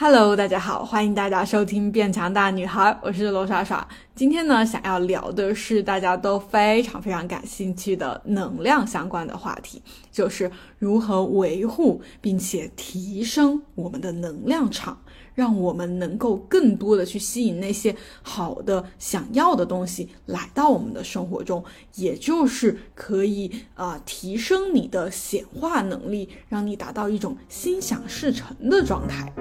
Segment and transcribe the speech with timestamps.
[0.00, 3.84] Hello，大家好，欢迎大家收听《变强大女孩》，我是罗莎莎。
[4.14, 9.82] 今天呢，想要聊的是大家都非常非常感兴趣的能量相关的话题，
[10.12, 10.48] 就是
[10.78, 14.96] 如何维护并且提升我们的能量场，
[15.34, 21.64] 让我们能够更多的去吸引那些好的、想要的东西来到我们的生活中，
[21.96, 29.34] 也就是可以啊提升你的显化能力，让你达到一种心想事成的状态。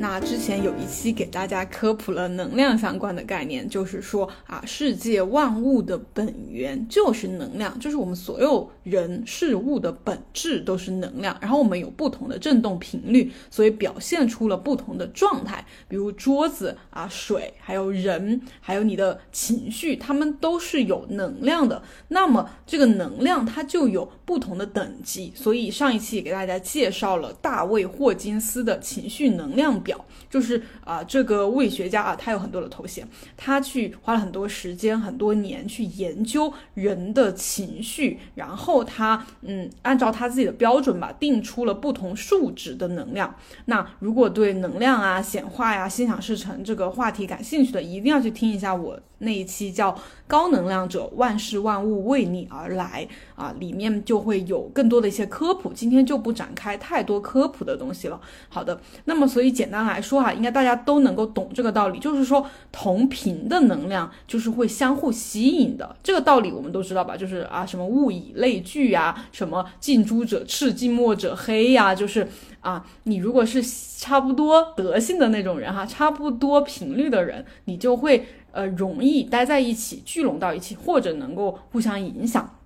[0.00, 11.36] 那之前有一期给大家科普了能量相关的概念，就是说啊，世界万物的本源就是能量，就是我们所有人事物的本质都是能量。
[11.40, 15.66] 然后我们有不同的振动频率，所以表现出了不同的状态。
[15.88, 21.82] 比如桌子啊、水，还有人，还有你的情绪，它们都是有能量的。
[22.06, 25.32] 那么这个能量它就有不同的等级。
[25.34, 29.82] 所以上一期也给大家介绍了大卫霍金斯的情绪能量。
[29.88, 43.34] 表就是啊，这个物理学家啊，他有很多的头衔，他去花了很多时间、很多年去研究人的情绪，然后他嗯，按照他自己的标准吧，定出了不同数值的能量。
[43.64, 49.00] 那如果对能量啊、显化呀、心想事成这个话题感兴趣的，一定要去听一下我。
[49.18, 58.20] 那一期叫高能量者，万事万物为你而来啊，里面就会有更多的一些科普，今天就不展开太多科普的东西了。
[58.48, 67.16] 好的，那么所以简单来说哈，应该大家都能够懂这个道理，就是说同频的能量就是会相互吸引的，这个道理我们都知道吧？
[67.16, 72.28] 就是啊，什么物以类聚呀，什么近朱者赤，近墨者黑呀，就是
[72.60, 73.62] 啊，你如果是
[73.98, 78.26] 差不多德性的那种人哈，差不多频率的人，你就会。
[78.58, 82.58] 呃，容易待在一起，聚拢到一起，或者能够互相影响。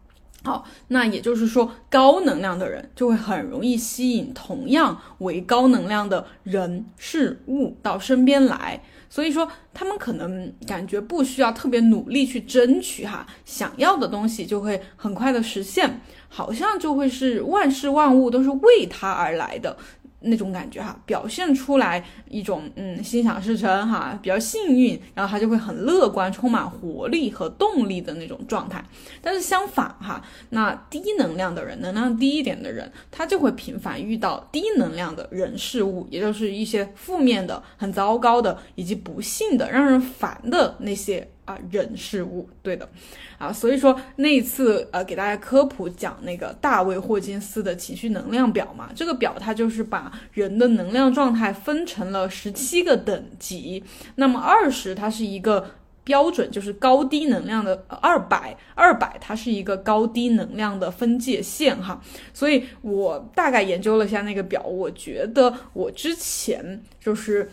[0.43, 8.83] 好，那也就是说，高能量的人就会很容易吸引同样为高能量的人事物到身边来。
[9.11, 16.01] 所以说，他们可能感觉不需要特别努力去争取哈，想要的东西就会很快的实现，
[16.31, 19.77] 好像就会是万事万物都是为他而来的。
[20.25, 28.85] 那种感觉哈，表现出来一种嗯心想事成哈，比较幸运，然后他就会很乐观，充满活力和动力的那种状态。
[29.21, 41.29] 但是相反哈，那低能量的人，能量低一点的人，他就会频繁遇到低能量的人事物，也就是一些负面的、很糟糕的以及不幸的、让人烦的那些。
[41.45, 42.89] 啊，人事物，对的，
[43.37, 53.83] 啊，所以说那一次，呃，给大家科普讲那个大卫霍金斯的情绪能量表嘛，这个表它就是把人的能量状态分成了十七个等级，
[54.15, 55.69] 那么二十它是一个
[56.05, 62.01] 标准，就是高低能量的二百，二百它是一个高低能量的分界线哈，
[62.33, 67.51] 所以我大概研究了一下那个表，我觉得我之前就是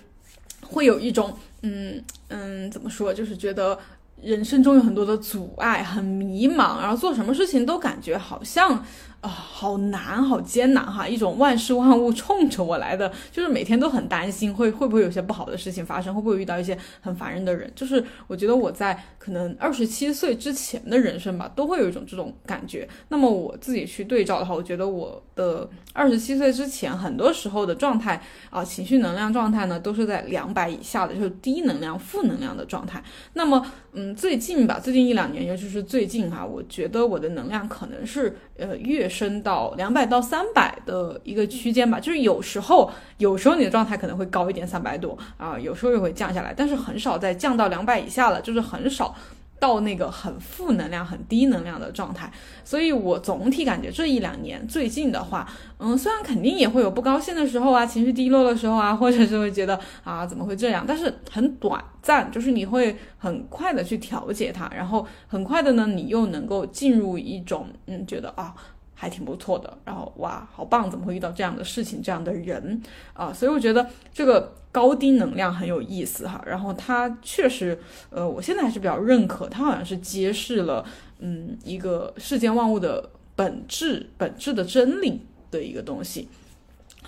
[0.62, 1.36] 会有一种。
[1.64, 3.14] 嗯嗯，怎么说？
[3.14, 3.78] 就是觉得
[4.22, 8.84] 人生中有很多的阻碍，很迷茫，然后做什么事情都感觉好像。
[9.22, 11.06] 啊，好难，好艰难哈！
[11.06, 17.70] 一种万事万物冲着我来的，就是每天都很担心会会不会有些不好的事情发生，会不会遇到一些很烦人的人。
[17.76, 22.88] 就是我觉得我在可能二十七岁之前的人生吧，都会有一种这种感觉。
[23.10, 33.04] 那么我自己去对照的话，我觉得我的二十七岁之前很多时候的状态啊，情绪能量状态呢，都是在两百以下的，就是低能量、负能量的状态。
[33.34, 39.09] 那么，嗯，最近吧，最近一两年，尤其是最近哈，我觉得我的能量可能是呃越。
[39.10, 49.16] 升到两百到三百的一个区间吧，就是有时候，有时候你的状态可能会高一点，三百多啊，有时候又会降下来，但是很少再降到两百以下了，就是很少。
[49.62, 52.32] 到那个很负能量、很低能量的状态，
[52.64, 55.46] 所以我总体感觉这一两年最近的话，
[55.80, 68.56] 嗯，虽然肯定也会有不高兴的时候啊，情绪低落的时候啊，或者是会觉得啊怎么会这样，但是很短暂，就是你会很快的去调节它，然后很快的呢，你又能够进入一种嗯，觉得啊。
[69.02, 70.92] 还挺不错的，然后哇，好棒！
[70.92, 72.82] 怎么会遇到这样的事情、这样的人
[73.14, 73.32] 啊？
[73.32, 76.44] 所以我觉得这个高低能量很有意思哈。
[76.46, 77.80] 然后它确实，
[78.10, 80.84] 呃，我现在还是比较认可，它好像是揭示了，
[81.20, 86.28] 嗯，一个世间万物的本质、本质的真理的一个东西。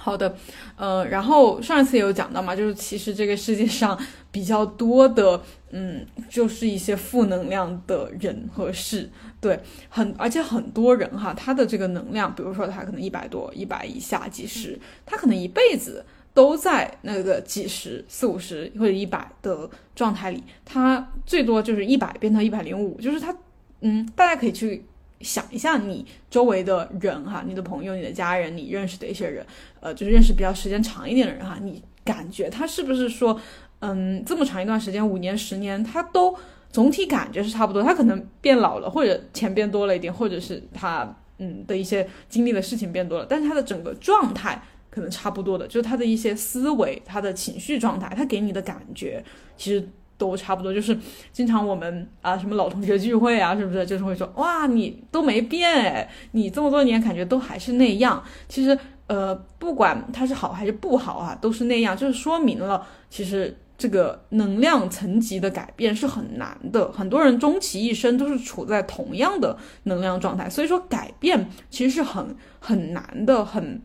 [0.03, 0.35] 好的，
[0.75, 3.95] 呃，然后上一次也有讲到嘛，就是其实这个世界上
[4.31, 5.39] 比较多的，
[5.69, 9.07] 嗯，就是一些负能量的人和事，
[9.39, 9.59] 对，
[9.89, 16.03] 很而且很多人哈，他的这个能量，比如说他可能一百多、一百以下、几十，他可能一辈子
[16.33, 23.37] 都在那个几十、四五十或者一百的状态里，他最多就是一百变到一百零五，就是他，
[23.81, 24.83] 嗯，大家可以去。
[25.23, 29.45] 想一下你周围的人哈，你的朋友、你的家人、你认识的一些人，
[29.79, 33.39] 呃，就是认识比较时间长一点的人哈，你感觉他是不是说，
[33.79, 36.35] 嗯，这么长一段时间，五年、十年，他都
[36.71, 49.23] 总体感觉是差不多，他可能变老了，或者钱变多了一点，或者是他嗯的一些经历的事情变多了，但是他的整个状态可能差不多的，就是他的一些思维、他的情绪状态，他给你的感觉
[49.57, 49.87] 其实。
[50.29, 50.95] 都差不多，就是
[51.33, 58.23] 经常我们啊，什么老同学聚会啊，是不是就是会说哇，你都没变哎，你这么多年感觉都还是那样。
[58.47, 58.77] 其实
[59.07, 66.91] 呃，不管它是好还是不好啊，都是那样，就是说明了其实这个能量层级的改变是很难的。
[66.91, 73.81] 很多人终其一生都是处在同样的能量状态，所以说改变其实是很很难的，很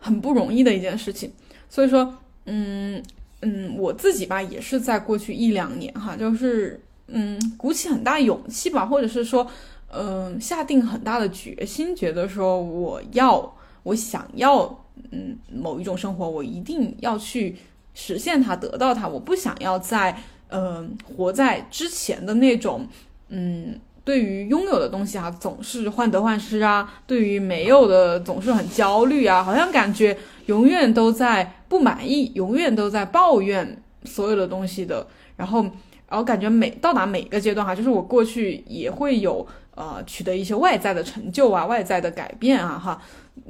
[0.00, 1.32] 很不容易的一件事情。
[1.68, 2.12] 所以说，
[2.46, 3.00] 嗯。
[3.42, 9.46] 嗯，我自己吧，也是在过去一两年哈，就是嗯，鼓起很大勇气吧，或者是说，
[9.92, 17.56] 嗯，下定很大的决心，觉得说我要，我想要，嗯，某一种生活，我一定要去
[17.94, 20.16] 实现它，得到它，我不想要在，
[20.48, 22.86] 嗯，活在之前的那种，
[23.28, 23.78] 嗯。
[24.04, 30.16] 对于拥有的东西啊，总是患得患失啊；对于没有的，总是很焦虑啊，好像感觉
[30.46, 35.06] 永远都在不满意，永远都在抱怨所有的东西的。
[35.36, 35.62] 然后，
[36.08, 39.46] 然后感觉每到达每个阶段哈，就是我过去也会有
[39.76, 43.00] 呃取得一些外在的成就啊，外在的改变啊，哈，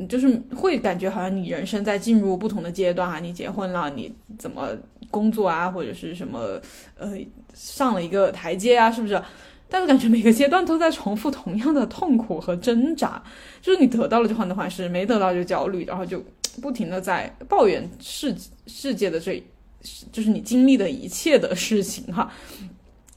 [0.07, 4.69] 就是会感觉好像你人生在进入不同的阶段啊，你结婚了，你怎么
[5.11, 6.61] 工作啊，或者是什么
[6.99, 7.17] 呃
[7.55, 9.21] 上了一个台阶啊，是不是？
[9.73, 13.23] 但是感觉每个阶段都在重复同样的痛苦和挣扎，
[13.63, 16.23] 就是你得到了就患得患失，没得到就焦虑，然后就
[16.61, 18.37] 不停的在抱怨世
[18.67, 19.43] 世界的这，
[20.13, 22.31] 就是你经历的一切的事情哈。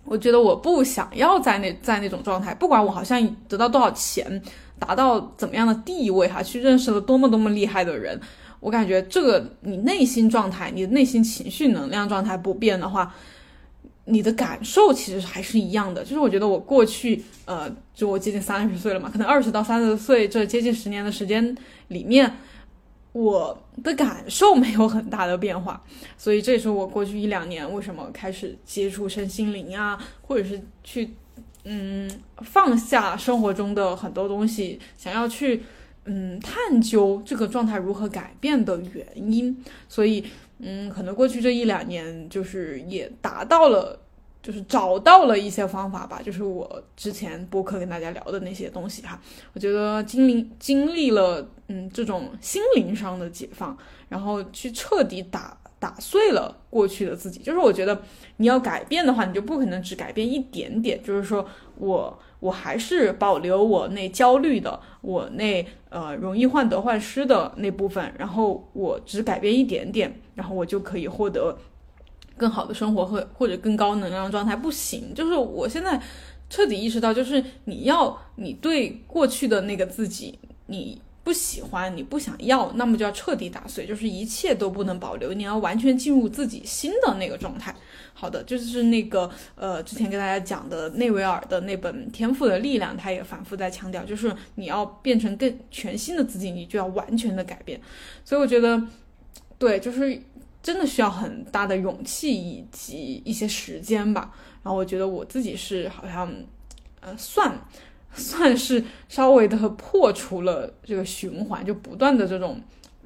[0.06, 4.42] 我觉得我不想要在那在那种状态，不管我好像得到多少钱，
[4.80, 8.18] 达到怎么样的地位哈，去认识了多么多么厉害的人，
[8.62, 13.14] 我感觉这个你内心状态，你的内心情绪能量状态不变的话。
[14.08, 21.58] 你的感受其实还是一样的，就是我觉得我过去，呃，就我接近三十岁了嘛，可能二十到三十岁这接近十年的时间
[21.88, 22.32] 里面，
[23.14, 25.82] 我的感受没有很大的变化，
[26.18, 31.10] 所以这也是我过去一两年为什么开始接触身心灵啊，或者是去，
[31.64, 32.08] 嗯，
[32.44, 35.64] 放下生活中的很多东西，想要去，
[36.04, 39.58] 嗯，探究这个状态如何改变的原因，
[39.90, 40.24] 所以。
[40.68, 44.00] 嗯，可能过去这一两年，就是也达到了，
[44.42, 46.20] 就是找到了一些方法吧。
[46.24, 49.22] 就是我之前播客跟大家聊的那些东西哈，
[49.54, 53.78] 我觉得经历经历了，嗯，这种心灵上的解放，
[54.10, 55.56] 然后去彻底打
[55.86, 57.40] 打碎了过去的自己。
[57.40, 58.02] 就是我觉得
[58.38, 61.04] 你要改变的话，你就不可能只改变一点点。
[61.04, 61.46] 就是说
[61.78, 62.20] 我。
[62.42, 71.58] 我还是保留我那焦虑的，我那呃容易患得患失的那部分，然后我只改变一点点，然后我就可以获得
[72.38, 74.56] 更好的生活和或者更高能量状态。
[74.56, 76.00] 不行，就是我现在
[76.48, 80.38] 彻底意识到，就是你要你对过去的那个自己，
[80.68, 81.02] 你。
[81.26, 87.76] 不喜欢你不想要，那么就要彻底打碎，就是一切都不能保留，你要完全进入自己新的那个状态。
[88.14, 97.82] 好的，就是那个呃，之前跟大家讲的内维尔的那本《天赋的力量》，他也反复在强调，就是你要变成更全新的自己，你就要完全的改变。
[98.24, 98.80] 所以我觉得，
[99.58, 100.22] 对，就是
[100.62, 104.32] 真的需要很大的勇气以及一些时间吧。
[104.62, 106.32] 然后我觉得我自己是好像，
[107.02, 107.60] 呃，算。
[108.18, 112.60] 算是稍微的破除了这个循环，就不断的这种，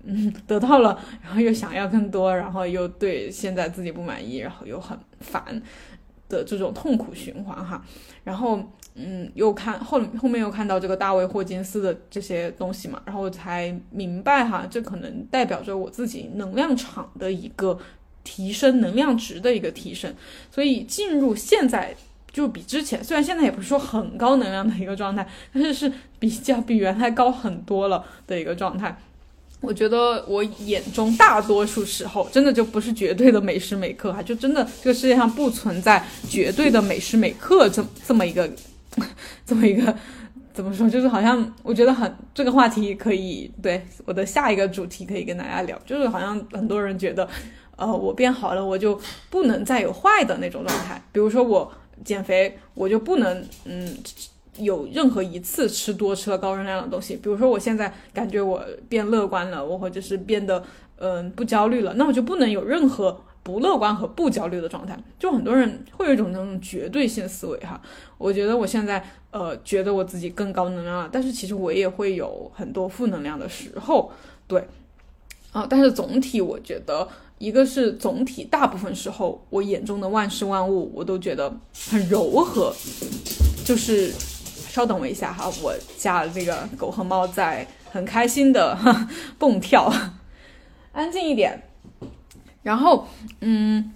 [0.03, 5.61] 嗯， 得到了，然后又想要更多，然后又对现在自己不满意，然后又很烦
[6.29, 7.83] 的这种痛苦循环哈。
[8.23, 8.61] 然后，
[8.93, 17.79] 嗯，又看后后面又看到这个大卫霍金斯的这些东西嘛，然后才明白哈，这可能代表着我自己能量场的一个
[18.23, 20.13] 提升，能量值的一个提升，
[20.51, 21.95] 所以进入现在。
[22.31, 28.95] 就比之前，虽然现在也不是说很高能量的一个状态，但是是比较比原来高很多了的一个状态。
[29.61, 38.49] 我觉得我眼中大多数时候，真的就不是绝对的每时每刻哈，就真的这个世界上不存在绝对的每时每刻这这么一个
[39.45, 39.93] 这么一个
[40.53, 47.27] 怎么说，就是好像我觉得很这个话题可以对我的下一个主题可以跟大家聊，就是好像很多人觉得，
[47.75, 48.97] 呃，我变好了，我就
[49.29, 51.69] 不能再有坏的那种状态，比如说我。
[52.03, 53.95] 减肥，我就不能嗯
[54.57, 57.15] 有任何一次吃多吃了高热量的东西。
[57.15, 60.61] 比如说，我现在感觉我变乐观了，我或者是变得
[60.97, 64.97] 嗯不焦虑了，那我就不能有任何不乐观和不焦虑的状态。
[65.17, 67.81] 就很多人会有一种那种绝对性思维哈，
[68.17, 69.01] 我觉得我现在
[69.31, 74.11] 呃觉得我自己更高能量了，但是其实我也会有很多负能量的时候，
[74.47, 74.67] 对，
[75.51, 77.07] 啊，但是总体我觉得。
[77.39, 81.51] 一个是总体，大部分时候我眼中的万事万物，我都觉得
[81.89, 82.73] 很柔和。
[83.65, 88.77] 就是稍等我一下哈，我家的这个狗和猫在很开心的
[89.39, 89.91] 蹦跳，
[90.91, 91.63] 安静一点。
[92.61, 93.07] 然后，
[93.39, 93.93] 嗯，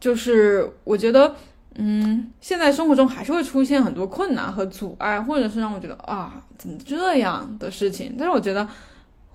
[0.00, 1.36] 就是我觉得，
[1.74, 8.14] 嗯，现在生活中还是会出现很多困难和阻碍，或者是让我觉得啊，怎么这样的事情。
[8.18, 8.66] 但是我觉得。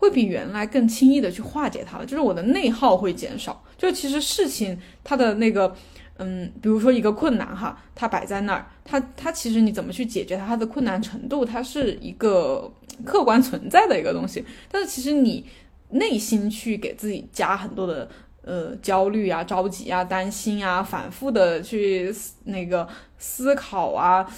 [0.06, 3.64] 会比原来更轻易的去化解它了，就是我的内耗会减少。
[3.76, 5.76] 就其实事情它的那个，
[6.18, 12.72] 嗯，比如说一个困难哈，它摆在那儿，它它其实你怎么去解决它，它的困难程度，它是一个
[13.04, 14.46] 客观存在的一个东西。
[14.72, 15.44] 但是其实你
[15.90, 18.08] 内心去给自己加很多的
[18.44, 24.32] 呃焦虑啊、着急啊、担心啊，反复的去那个思考啊，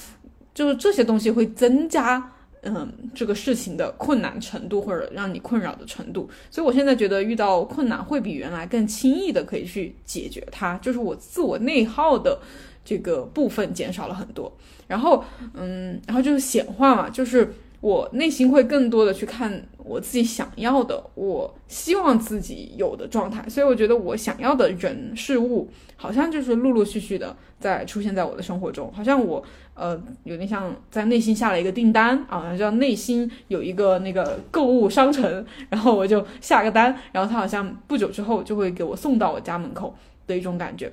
[0.54, 2.32] 就是这些东西会增加。
[2.64, 12.40] 嗯，这个事情的困难程度或者让你困扰的程度，所以我现在觉得遇到困难会比原来更轻易的可以去解决它，就是我自我内耗的
[12.84, 14.52] 这个部分减少了很多。
[14.88, 15.24] 然后，
[15.54, 23.48] 嗯，然后就是显化嘛，就是我内心会更多的去看我自己想要的，我希望自己有的状态。
[23.48, 29.44] 所以我觉得我想要的人事物，好像就是陆陆续续的在出现在我的生活中，好像我。
[29.80, 40.92] 呃，有点像在内心下了一个订单啊，叫内心有一个那个购物商城，然后我就下个单，然后他好像不久之后就会给我送到我家门口的一种感觉，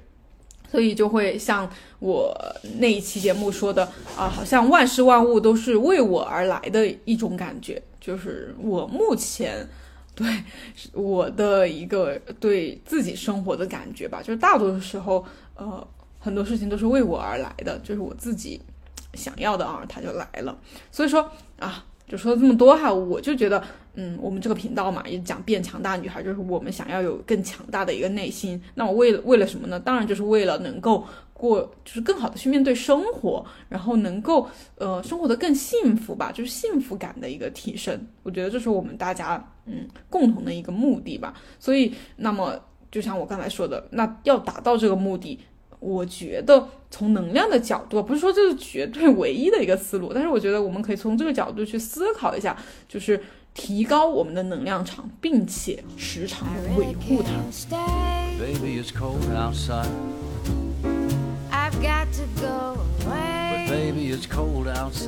[0.70, 1.66] 所以就会像
[1.98, 2.30] 我
[2.78, 3.84] 那一期节目说的
[4.18, 9.66] 啊，好像万事万物都是为我而来的一种感觉，就是我目前
[10.14, 10.26] 对
[10.92, 18.61] 我的一个对自己生活的感觉吧，就是大多数时候，呃，很多事情都是为我而来的，就是我自己。
[19.14, 20.58] 想要的啊，它就来了。
[20.90, 21.30] 所以说
[21.61, 23.62] 啊，就说这么多哈，我就觉得，
[23.94, 28.61] 嗯，我们这个频道嘛，也讲变强大女孩，就是我们想要有更强大的一个内心。
[28.75, 29.80] 那我为了为了什么呢？
[29.80, 34.46] 当然就是为了能够过，就是更好的去面对生活，然后能够
[34.76, 37.99] 呃生活的更幸福吧，就是幸福感的一个提升。
[38.23, 41.32] 我觉得这是我们大家嗯共同的一个目的吧。
[41.58, 42.54] 所以，那么
[42.90, 45.40] 就像我刚才说的，那要达到这个目的。
[45.84, 52.56] 我觉得从能量的角度，不是说这是绝对唯一的一个思路，但是我觉得我们可以从这个角度去思考一下，
[52.88, 53.22] 就是
[53.52, 57.32] 提高我们的能量场，并且时常的维护它。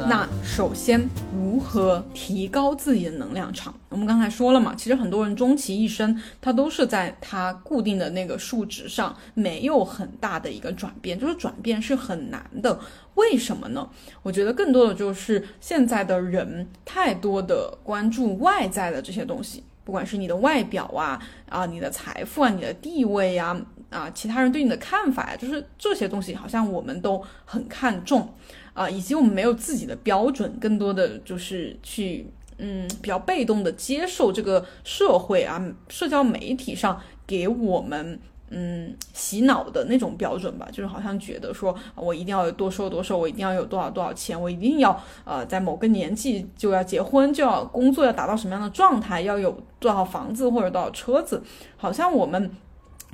[0.09, 3.75] 那首先，如何提高自己的能量场？
[3.89, 12.79] 我们刚才说了嘛，其实很多人终其一生，他都是在他固定的那个数值上没有很大的一个转变，就是转变是很难的。
[13.15, 13.89] 为什么呢？
[14.23, 23.57] 我觉得更多的就是现在的人太多的关注外在的这些东西，不管是你的外表啊啊，你的财富啊，你的地位呀。
[23.89, 28.29] 啊，其他人对你的看法呀，就是这些东西，好像我们都很看重
[28.75, 32.27] 啊，以及我们没有自己的标准，更多的就是去
[32.59, 38.19] 嗯比较被动的接受这个社会啊，社交媒体上给我们
[38.51, 51.41] 嗯洗脑的那种标准吧，就是好像觉得说我一定要多瘦多瘦，我一定要有多少多少钱，我一定要呃在某个年纪就要结婚，就要工作，要达到什么样的状态，要有多少房子或者多少车子，
[51.77, 52.51] 好像我们。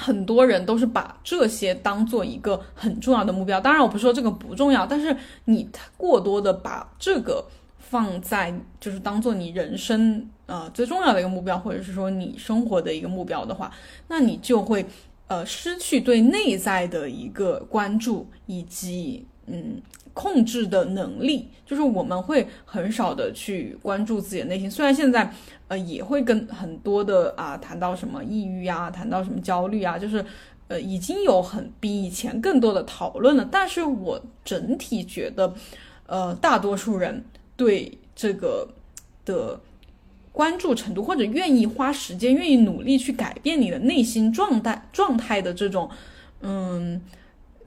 [0.02, 7.44] 很多人都是把这些当做一个很重要的目标，当然我不是说这个不重要，但是你过多的把这个
[7.78, 13.70] 放在就是当做你人生呃最重要的一个目标，或者是说你生活的一个目标的话，
[14.08, 14.84] 那你就会
[15.28, 19.80] 呃失去对内在的一个关注以及嗯。
[20.14, 24.70] 控制的能力，就是我们会很少的去关注自己的内心。
[24.70, 25.32] 虽然现在，
[25.68, 30.22] 呃，也会跟很多的啊谈到什么抑郁啊，谈到什么焦虑啊，就是
[30.68, 33.48] 呃已经有很比以前更多的讨论了。
[33.50, 35.54] 但是我整体觉得，
[36.04, 37.24] 呃，大多数人
[37.56, 38.68] 对这个
[39.24, 39.58] 的
[40.30, 45.88] 关注程度，或者愿意花时间、愿意努力去改变你的内心状态状态的这种，
[46.42, 47.00] 嗯。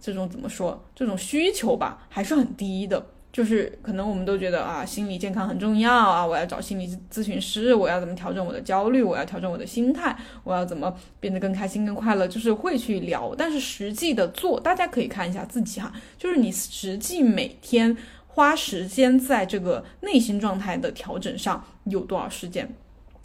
[0.06, 0.80] 这种怎么说？
[0.94, 3.04] 这种需求吧，还是很低的。
[3.34, 13.34] 就是可能我们都觉得啊，心理健康很重要啊，我要找心理咨询师，我要怎么调整我的焦虑，我要调整我的心态，我要怎么变得更开心、更快乐，就是会去聊。
[13.36, 17.98] 但是实际的做，大家可以看一下自己哈，就是你实际每天
[18.28, 22.72] 花时间在这个内心状态的调整上有多少时间，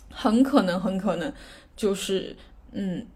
[0.08, 1.30] 很可能很可能
[1.76, 2.34] 就是
[2.72, 3.06] 嗯。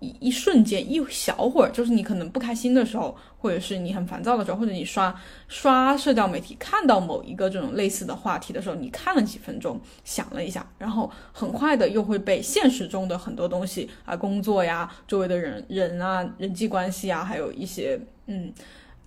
[0.00, 5.14] 一一瞬间一小会儿，就是你可能不开心的时候，或者是你很烦躁的时候，或者你刷
[5.48, 18.52] 刷社交媒体看到某一个这种类似的话题的时候，你看了几分钟，想了一下，然后很快的又会被现实中的很多东西啊，工作呀，周围的人人啊，人际关系啊，还有一些嗯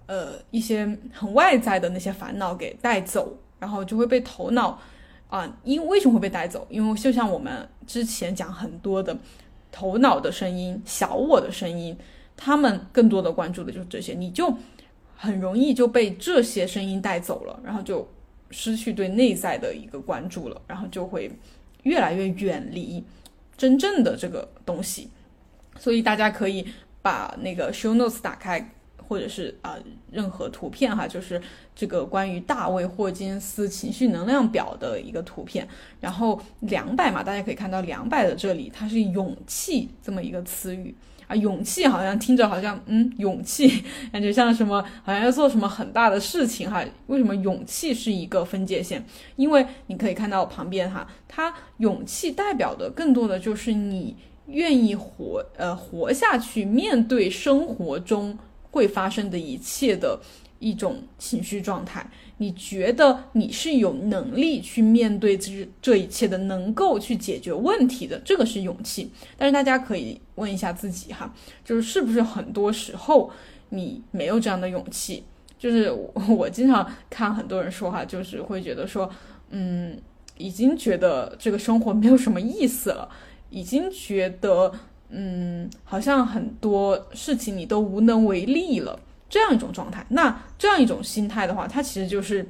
[0.07, 4.79] 呃一些很外在的那些烦恼给带走，然后就会被头脑。
[5.31, 6.67] 啊，因为什么会被带走？
[6.69, 9.17] 因为就像我们之前讲很多的
[9.71, 11.97] 头脑的声音、小我的声音，
[12.35, 14.53] 他们更多的关注的就是这些，你就
[15.15, 18.07] 很容易就被这些声音带走了，然后就
[18.49, 21.31] 失去对内在的一个关注了，然后就会
[21.83, 23.03] 越来越远离
[23.55, 25.09] 真正的这个东西。
[25.79, 26.67] 所以大家可以
[27.01, 28.73] 把那个 show notes 打开。
[29.11, 29.75] 或者是啊，
[30.09, 31.41] 任何图片哈，就是
[31.75, 35.67] 这个关于大卫霍金斯情绪能量表的一个图片。
[35.99, 40.95] 然后两百嘛，大家可以看到两百的这里，它是勇气这么一个词语
[41.27, 41.35] 啊。
[41.35, 46.81] 勇气好像听着好像嗯，勇气感觉像什么，好像要做什么很大的事情哈。
[47.07, 49.05] 为什么勇气是一个分界线？
[49.35, 54.15] 因为你可以看到旁边哈，它勇气代表的更多的就是你
[54.45, 58.39] 愿意活呃活下去，面对生活中。
[58.71, 60.19] 会发生的一切的
[60.59, 69.11] 一种情绪状态，你觉得你是有能力去面对这这一切的，能够去解决问题的，这个是勇气。
[69.37, 71.33] 但是大家可以问一下自己哈，
[71.65, 73.29] 就是是不是很多时候
[73.69, 75.23] 你没有这样的勇气？
[75.59, 75.91] 就是
[76.27, 79.09] 我经常看很多人说哈，就是会觉得说，
[79.49, 79.99] 嗯，
[80.37, 83.09] 已经觉得这个生活没有什么意思了，
[83.49, 84.71] 已经觉得。
[85.11, 88.97] 嗯，好像很多事情你都无能为力了，
[89.29, 90.05] 这样一种状态。
[90.09, 92.47] 那这样一种心态的话，它其实就是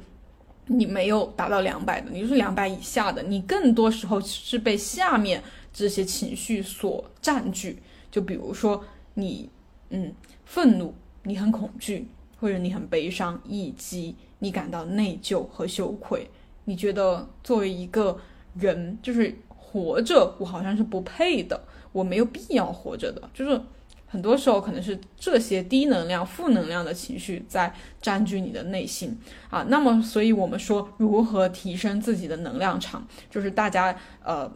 [0.68, 3.24] 你没有达到两百的，你就是两百以下的。
[3.24, 5.42] 你更多时候是被下面
[5.74, 7.82] 这些情绪所占据。
[8.12, 8.84] 就比如说
[9.16, 9.50] 你，
[9.90, 10.14] 嗯，
[10.46, 12.08] 愤怒，你很恐惧，
[12.40, 16.30] 或者你很悲伤，以及你感到内疚和羞愧。
[16.66, 18.16] 你觉得作为一个
[18.54, 21.60] 人，就是活着，我好像是不配的。
[21.92, 23.62] 我没有必要活着的，就是
[24.08, 29.18] 很多时候可能是这些低能量、负能量的情绪在占据你的内心
[29.50, 29.66] 啊。
[29.70, 34.52] 那么，所以我们说如何提升自己的能量场，就是大家呃，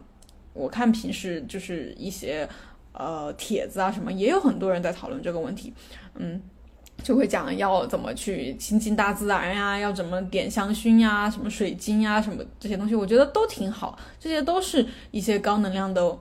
[0.52, 2.46] 我看平时就是一些
[2.92, 5.72] 呃帖子啊什么，也有很多人在讨论这个问题，
[6.16, 6.38] 嗯，
[7.02, 16.18] 就会讲要怎么去亲近大自然呀，要怎么点香薰呀，什么水晶呀，什么这些东西，我觉得都挺好，这些都是一些高能量的。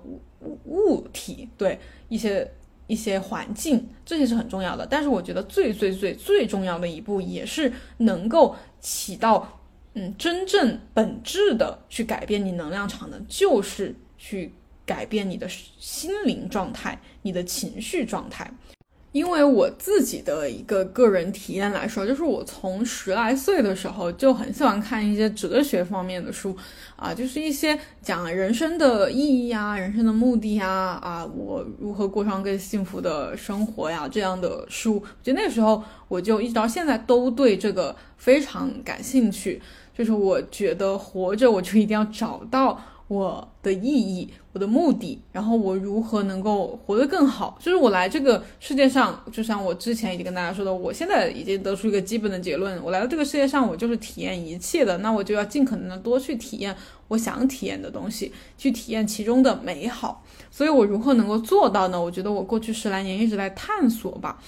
[0.65, 1.79] 物体对
[2.09, 2.49] 一些
[2.87, 4.85] 一些环境，这些是很重要的。
[4.85, 9.59] 但是我觉得最最最最重要的一步，也是能够起到
[9.93, 14.53] 嗯真正本质的去改变你能量场的，就是去
[14.85, 18.51] 改变你的心灵状态、你的情绪状态。
[19.15, 26.53] 因为我自己的一个个人体验来说，就是我从十来岁的时候就很喜欢看一些哲学方面的书，
[26.97, 30.67] 啊，就是一些讲人生的意义呀、人生的目的呀，
[31.01, 35.01] 啊，我如何过上更幸福的生活呀这样的书。
[35.23, 39.61] 就那个时候，我就一直到现在都对这个非常感兴趣。
[39.97, 42.81] 就是我觉得活着，我就一定要找到。
[43.07, 47.57] 我的意义，我的目的，然后我如何能够活得更好？
[47.59, 54.97] 就是我来这个世界上，就像我之前已经跟大家说的，我现在已经得出一个基本的结论：我来到这个世界上，我就是体验一切的。
[54.99, 56.73] 那我就要尽可能的多去体验
[57.09, 60.23] 我想体验的东西，去体验其中的美好。
[60.49, 62.01] 所以，我如何能够做到呢？
[62.01, 64.41] 我觉得我过去十来年一直在探索吧。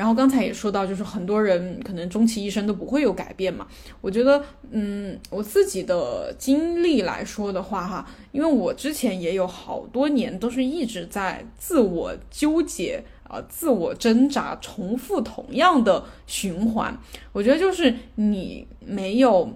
[0.00, 3.66] 然后刚才也说到，就是很多人可能终其一生都不会有改变嘛。
[4.00, 16.98] 我觉得，嗯，我自己的经历来说的话，哈，因为我之前也有好多年都是一直在自我纠结啊、自我挣扎、重复同样的循环。
[17.32, 19.52] 我觉得就是你没有，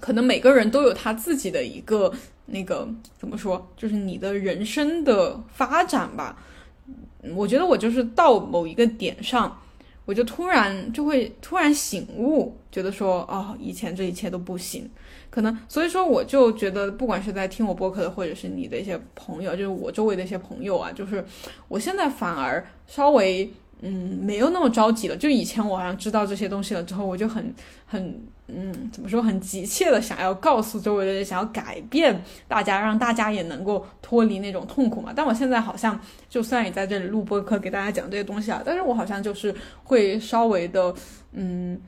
[0.00, 2.12] 可能每个人都有他自己的一个
[2.46, 6.36] 那个怎么说，就是你的人生的发展吧。
[7.34, 9.60] 我觉得我就是到某一个点上，
[10.04, 14.88] 我就突然就会突然醒悟，觉得说，哦，以前这一切都不行，
[15.30, 21.24] 可能，所以说我就觉得，不管是在听我播客的，或者是你的一些朋友，就是我周围的一些朋友啊，就是
[21.68, 23.52] 我现在反而稍微。
[23.82, 25.16] 嗯，没有那么着急了。
[25.16, 27.50] 就以前我好像知道这些东西了之后，我就很
[27.86, 28.20] 很
[28.54, 35.12] 嗯，怎么说，很急切的想要告诉周围的人，想要改变大家，让大家也能够脱离那种痛苦嘛。
[35.14, 40.94] 但我现在好像，就算也在这里录播课给大家讲这些东西啊，但是我好像就是会稍微的，
[41.32, 41.80] 嗯，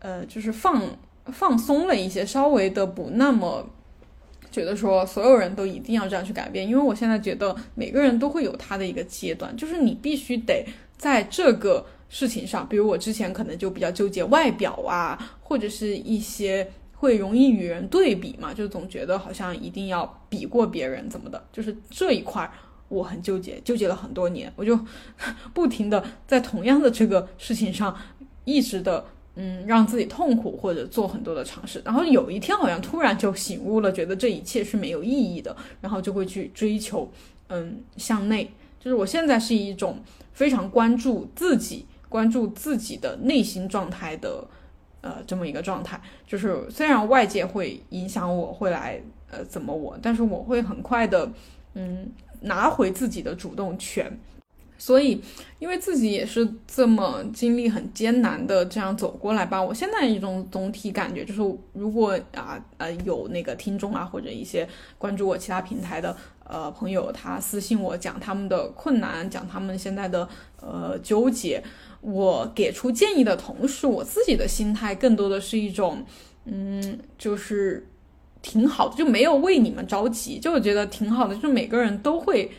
[0.00, 0.82] 呃，就是放
[1.26, 3.68] 放松了一些，稍微的不那么
[4.50, 22.48] 觉得说所有人都一定要这样去改变，因为我现在觉得每个人都会有他的一个阶段，就是你必须得在这个事情上，比如我之前可能就比较纠结外表啊，或者是一些会容易与人对比嘛，就总觉得好像一定要比过别人怎么的，就是这一块
[22.88, 24.78] 我很纠结，纠结了很多年，我就
[25.54, 27.96] 不停的在同样的这个事情上
[28.44, 29.06] 一直的。
[29.34, 37.10] 嗯，让自己痛苦或者做很多的尝试，然后有一天好像突然就醒悟了，觉得这一切是没有意义的，然后就会去追求，
[37.48, 38.52] 嗯，向内。
[38.78, 40.02] 就是我现在是一种
[40.34, 44.46] 非常关注自己、关注自己的内心状态的，
[45.00, 45.98] 呃，这么一个状态。
[46.26, 51.32] 就是虽然外界会影响我，会来呃怎么我，但是我会很快的，
[51.72, 54.20] 嗯，拿回自己的主动权。
[54.76, 55.22] 所以，
[55.60, 61.40] 因为自己也是这么经历很艰难的这样走过来吧，我现在一种总体感觉就是，
[61.72, 70.28] 如果啊呃有那个听众啊或者一些关注我其他平台的呃朋友，他私信我讲他们的困难，讲他们现在的
[70.60, 71.62] 呃纠结，
[72.02, 76.04] 我给出建议的同时，我自己的心态更多的是一种，
[76.44, 77.88] 嗯，就是
[78.42, 82.50] 挺好的，就没有为你们着急，就我觉得挺好的，就每个人都会。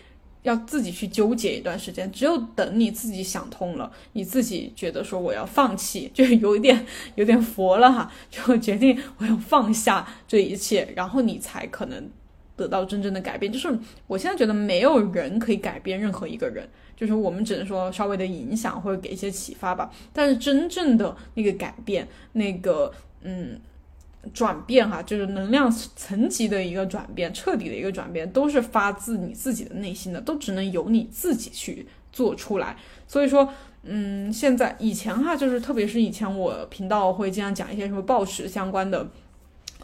[0.43, 12.10] 要自己去纠结一段时间，只有等你自己想通了，你自己觉得说我要放弃，就有一点 有点佛了哈，就决定我要放下这一切，然后你才可能
[12.58, 13.49] 得到真正的改变。
[13.49, 13.73] 就是
[14.06, 19.91] 我现在觉得没有人可以改变任何一个人，就是我们只能说稍微的影响或者给一些启发吧。
[20.12, 23.60] 但是真正的那个改变，那个嗯。
[24.34, 32.77] 转变哈，就是能量层级的一个转变，彻底的一个转变，都是发自你自己的内心的，都只能由你自己去做出来。
[33.06, 33.49] 所以说，
[33.84, 39.06] 嗯，现在以前哈，就是特别是以前我频道会经常讲一些什么暴食相关的。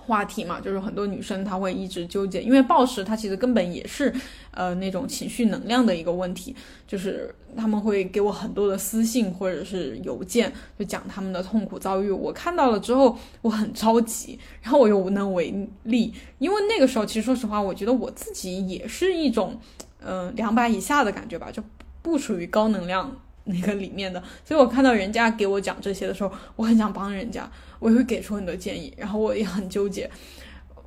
[0.09, 4.11] 话题嘛，就是很多女生她会一直纠结，因为暴食它其实根本也是，
[4.49, 6.55] 呃，那种情绪能量的一个问题，
[6.87, 19.59] 就是他们会给我很多的私信或者是邮件，就讲他们的痛苦遭遇，我看到了之后我很着急，然后我又无能为力，因为那个时候其实说实话，我觉得我自己也是一种，
[20.03, 21.61] 嗯，两百以下的感觉吧，就
[22.01, 23.15] 不属于高能量。
[23.49, 30.09] 那个里面的，所以我看到人家给我讲这些的时候，我很想帮人家，我也会给出很多建议，然后我也很纠结，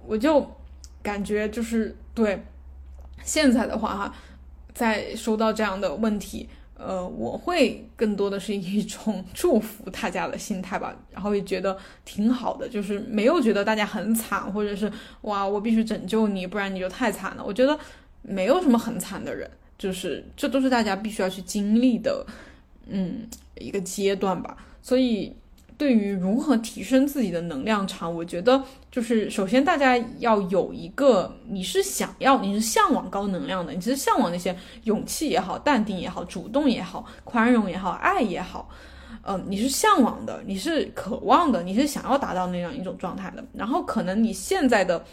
[0.07, 0.49] 我就
[1.03, 2.41] 感觉就是对
[3.25, 4.15] 现在的话哈，
[4.73, 14.91] 在收到这样的问题，呃，我会更多的是一种祝福大家的心态吧，然后也觉得挺好的，就是没有觉得大家很惨，或者是
[15.23, 17.45] 哇，我必须拯救你，不然你就太惨了。
[17.45, 17.77] 我觉得
[18.23, 22.25] 没有什么很惨的人，就是这都是大家必须要去经历的。
[22.87, 24.57] 嗯，一个阶段吧。
[24.81, 25.35] 所以，
[25.79, 38.69] 对于如何提升自己的能量场，我觉得就是首先大家要有一个，你是想要，你是向往高能量的，你是向往那些勇气也好、淡定也好、主动也好、宽容也好、爱也好，
[39.23, 43.45] 嗯，你是向往的，你是渴望的，你是想要达到那样一种状态的。
[43.53, 45.05] 然后，可能你现在的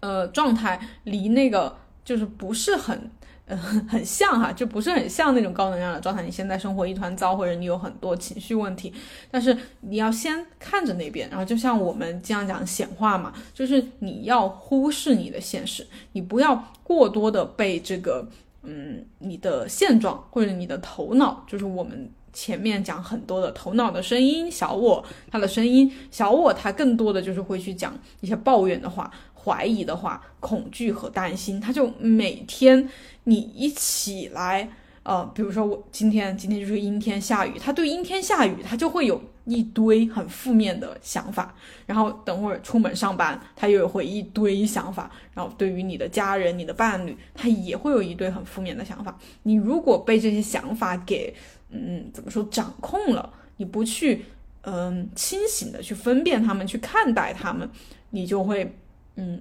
[0.00, 3.10] 呃状态离那个就是不是很。
[3.48, 3.56] 嗯，
[3.88, 6.22] 很像哈，就不是很像那种高能量的状态。
[6.22, 8.92] 你现在生活一团糟，或者你有很多情绪问题，
[9.30, 11.30] 但是你要先看着那边。
[11.30, 18.28] 然后就像我们经常讲显化嘛，就是你要忽视你的现实，你不要过多的被这个，
[18.62, 29.08] 嗯，你的现状或者你的头脑，就是我们前面讲很多的头脑的声音，小我他的声音，小我他更多的就是会去讲一些抱怨的话。
[29.46, 32.88] 怀疑的话，恐惧和担心，他就每天
[33.24, 34.68] 你一起来，
[35.04, 41.54] 呃，比如说我今天今天就是阴天下雨，他对阴天下雨他就会有一堆很负面的想法，
[41.86, 49.16] 然后等会儿出门上班他又会一堆想法，然后对于你的家人、你的伴侣，他也会有一堆很负面的想法。
[49.44, 51.32] 你如果被这些想法给，
[51.70, 54.24] 嗯，怎么说掌控了，你不去，
[54.62, 57.70] 嗯，清醒的去分辨他们，去看待他们，
[58.10, 58.76] 你就会。
[59.16, 59.40] 嗯，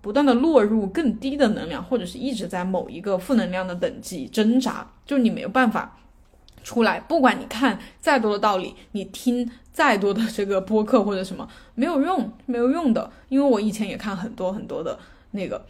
[0.00, 5.98] 不断的落入更低的能量，或者是一直在某一个负能量的等级挣扎，就你没有办法
[6.62, 7.00] 出来。
[7.00, 13.10] 不管你看再多的道理，你听再多的这个播客或者什么，没有用，没有用的。
[13.28, 14.98] 因为我以前也看很多很多的
[15.30, 15.64] 那个，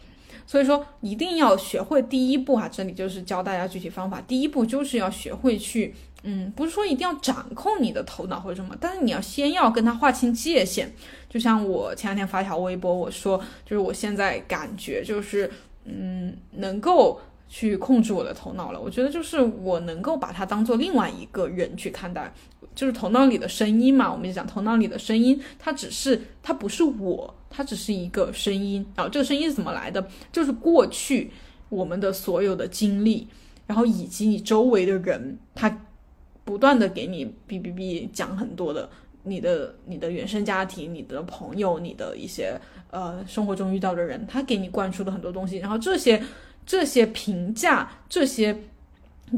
[0.45, 4.19] 所以说一定要学会第一步哈，这里就是教大家具体方法。
[4.21, 5.93] 第一步就是要学会去。
[6.23, 10.91] 嗯，不是说一定要掌控你的头脑或者什么，但是你要先要跟他划清界限。
[11.29, 15.51] 就像我前两天发条微博，我说就是我现在感觉就是，
[15.85, 18.79] 嗯，能够去控制我的头脑了。
[18.79, 22.33] 我觉得就是我能够把它当做另外一个人去看待，
[22.73, 24.11] 就是头脑里的声音嘛。
[24.11, 28.85] 我们就讲头脑里的声音，它只是它不是我，它只是一个声音。
[28.95, 30.07] 然后这个声音是怎么来的？
[30.31, 31.31] 就是过去
[31.67, 33.27] 我们的所有的经历，
[33.67, 35.81] 然后以及你周围的人，他
[36.43, 38.89] 不断的给你哔哔哔讲很多的。
[39.25, 42.59] 你的你的原生家庭、你的朋友、你的一些
[42.91, 46.21] 呃生活中遇到的人，他给你灌输的很多东西，然后这些
[46.65, 48.53] 这些评价、这些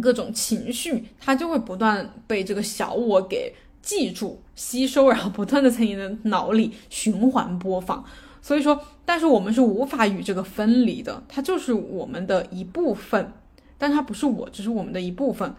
[0.02, 8.04] 各种情绪，它就会不断被这个小我给记住、吸收，然后不断的在你的脑里循环播放。
[8.41, 13.32] 所以说，但是我们是无法与这个分离的，它就是我们的一部分，
[13.78, 15.56] 但它不是我，只是我们的一部分。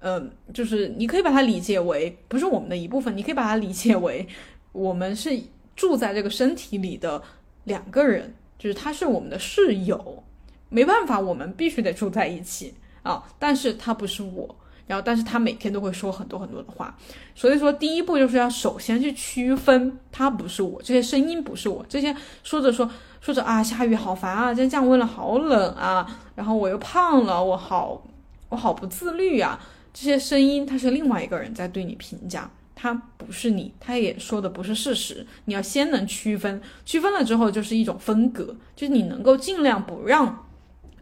[0.00, 4.26] 嗯，就是你可以把它理解为不是我们的一部分，你可以把它理解为
[4.72, 5.30] 我们是
[5.76, 7.22] 住在这个身体里的
[7.64, 10.22] 两个人，就是他是我们的室友，
[10.70, 13.22] 没办法，我们必须得住在一起啊。
[13.38, 16.96] 但是他不是我，然后但是他每天都会说很多很多的话，
[17.34, 28.02] 所以说第一步就是要首先去区分他不是我，这些声音不是我，这些说着说说着啊，下雨好烦啊，今天降温了好冷啊，然后我又胖了，我好
[28.48, 29.60] 我好不自律啊。
[29.92, 35.26] 这些声音，它是另外一个人在对你评价，他不是你，他也说的不是事实。
[35.44, 40.46] 你要先能区分，区分了之后就是一种分隔，就是你能够尽量不让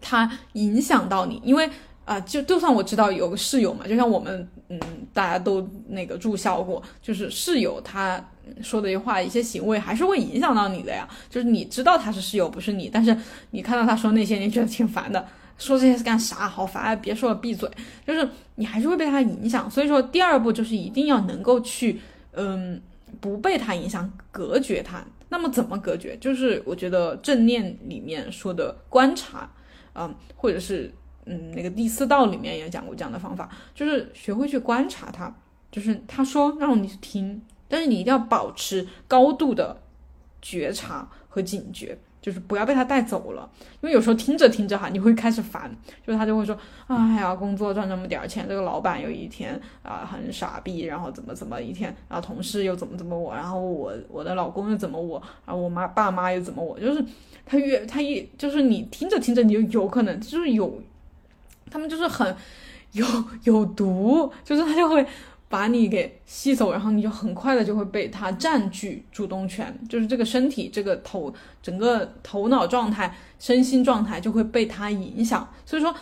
[0.01, 1.41] 他影响到你。
[1.45, 1.69] 因为
[2.05, 4.81] 啊，就就算我知道有个室友嘛，就像我们嗯，
[5.13, 8.19] 大家都那个住校过，就是室友他
[8.63, 11.07] 说的一些话、一些行为还是会影响到你的呀。
[11.29, 13.15] 就是你知道他是室友，不是你，但是
[13.51, 15.29] 你看到他说那些，你觉得挺烦的。
[15.59, 16.49] 说这些是干啥？
[16.49, 16.97] 好烦啊！
[16.97, 17.71] 别说了，闭嘴。
[18.07, 22.01] 就是你还是会被他影响，所以说第二步就是一定要能够去，
[22.33, 22.81] 嗯，
[23.21, 25.05] 不被他影响，隔绝他。
[25.29, 26.17] 那么怎么隔绝？
[26.17, 29.51] 就是我觉得正念里面说的观察，
[29.95, 30.91] 嗯，或者是
[31.27, 35.35] 嗯那个第四道里面也讲过这样的方法，就是学会去观察他。
[35.71, 39.77] 就是他说让你听，但是你一定要保持高度的
[40.41, 41.99] 觉察和警觉。
[42.21, 43.49] 就是不要被他带走了，
[43.81, 45.71] 因为有时候听着听着哈，你会开始烦，
[46.07, 57.05] 就是他就会说，哎呀，工作赚那么点钱，这个老板有一天啊很傻逼，然后怎么怎么一天，然后同事又怎么怎么我，然后我我的老公又怎么我，然后我妈爸妈又怎么我，就是
[57.47, 60.83] 他越他一就是你听着听着，你就有可能就是有，
[61.71, 62.37] 他们就是很
[62.93, 63.07] 有
[63.45, 65.07] 有毒，就是他就会。
[65.51, 71.33] 把你给吸走，然后你就很快的就会被它占据主动权，就是这个身体、这个头、
[71.63, 75.49] 整个头脑状态、身心状态就会被它影响。
[75.65, 75.95] 所以说，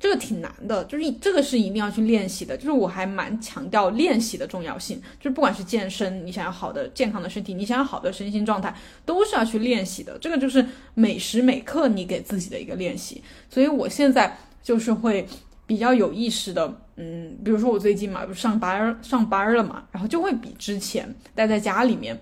[0.00, 2.56] 这个挺难的，就是这个是一定要去练习的。
[2.56, 8.74] 就是我还蛮强调练习的重要性，就是不管是健身，你想要好的健康的身体，你想要好的身心状态，
[9.06, 10.18] 都是要去练习的。
[10.18, 13.22] 这个就是每时每刻你给自己的一个练习。
[13.48, 15.24] 所以我现在就是会。
[15.66, 22.18] 比较有意识的，嗯，比如说我最近嘛，不上班上班了嘛，然后就会比之前待在家里面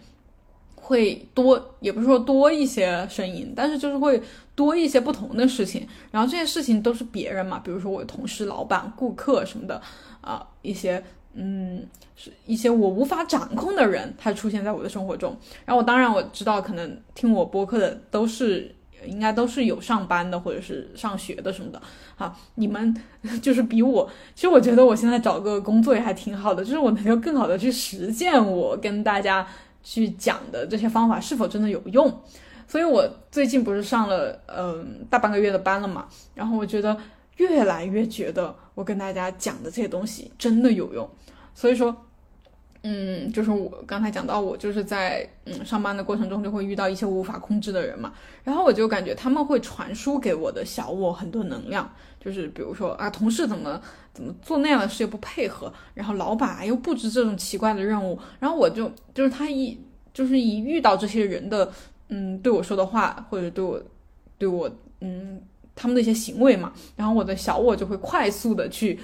[0.76, 4.22] 会多，也不是说多一些声音，但是就是会
[4.54, 5.88] 多一些不同的事情。
[6.10, 9.80] 然后这些事情都是别人嘛，比如说我的同事、老板、顾客什么的
[10.20, 11.02] 啊，一些
[11.34, 15.36] 嗯，是一些我无法掌控的人，他出现在我的生活中。
[15.64, 18.74] 然后我当然我知道，可能听我播客的都是。
[19.04, 21.80] 应该都是有上班的或者是上学的什么的，
[22.16, 22.94] 好，你们
[23.42, 29.46] 就是比我，其实我觉得我现在找个工作也还挺好的，就是我能够更好的去实践我跟大家
[29.82, 32.22] 去讲的这些方法是否真的有用。
[32.66, 36.96] 所以我最近不是上了嗯大半个月的班了嘛，然后我觉得
[37.36, 41.08] 越来越觉得我跟大家讲的这些东西真的有用，
[41.54, 41.96] 所以说。
[42.82, 48.12] 嗯，就是我刚才讲到，我就是在嗯上班的过程中就会遇到一些无法控制的人嘛，
[48.42, 53.78] 然后我就感觉他们会传输给我的小我很多能量，就是比如说啊，同事怎么
[54.14, 59.78] 怎么做那样的事又不配合，然后老板又布置这种奇怪的任务，然后我就就是他一
[60.14, 61.70] 就是一遇到这些人的
[62.08, 63.78] 嗯对我说的话或者对我
[64.38, 65.38] 对我嗯
[65.76, 68.98] 他们的一些行为嘛，然后我的小我就会快速的去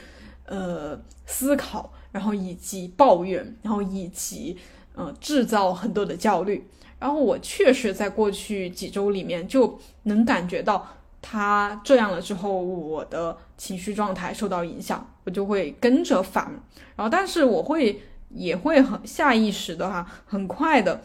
[0.47, 1.93] 呃思考。
[2.17, 4.57] 然后以及抱怨，然后以及
[4.97, 6.67] 嗯制造很多的焦虑，
[6.99, 10.89] 然后我确实在过去几周里面就能感觉到
[11.21, 16.51] 他这样了之后，我的情绪状态受到影响，我就会跟着烦，
[16.97, 18.01] 然后但是我会
[18.31, 21.03] 也会很下意识的哈，很快的。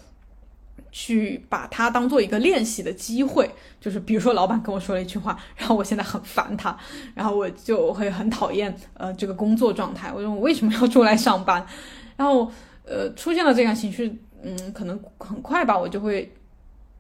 [0.92, 3.50] 去把它当做一个练习的机会，
[3.80, 6.78] 就是比如说老板跟我说了一句话， 然后我现在很烦他，
[7.16, 11.66] 然后我就会很讨厌呃这个工作状态，我说我为什么要出来上班？
[12.18, 12.52] 然后
[12.86, 16.32] 呃出现了这样情绪，嗯，可能很快吧，我就会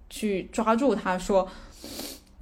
[0.09, 1.47] 去抓住他说，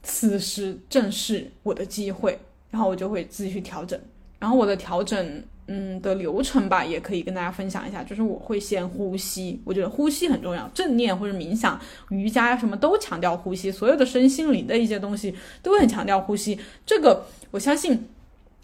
[0.04, 4.00] 此时正是我的机会，然后我就会自己去调整。
[4.40, 8.04] 然后我的调整，嗯的流程吧，也可以跟大家分享一下。
[8.04, 10.68] 就是我会先呼吸，我觉得呼吸很重要。
[10.74, 11.80] 正念或者冥想、
[12.10, 16.60] 瑜伽什么都强调呼吸，所有的身心灵的一些东西都很强调呼吸。
[16.86, 18.08] 这个我相信，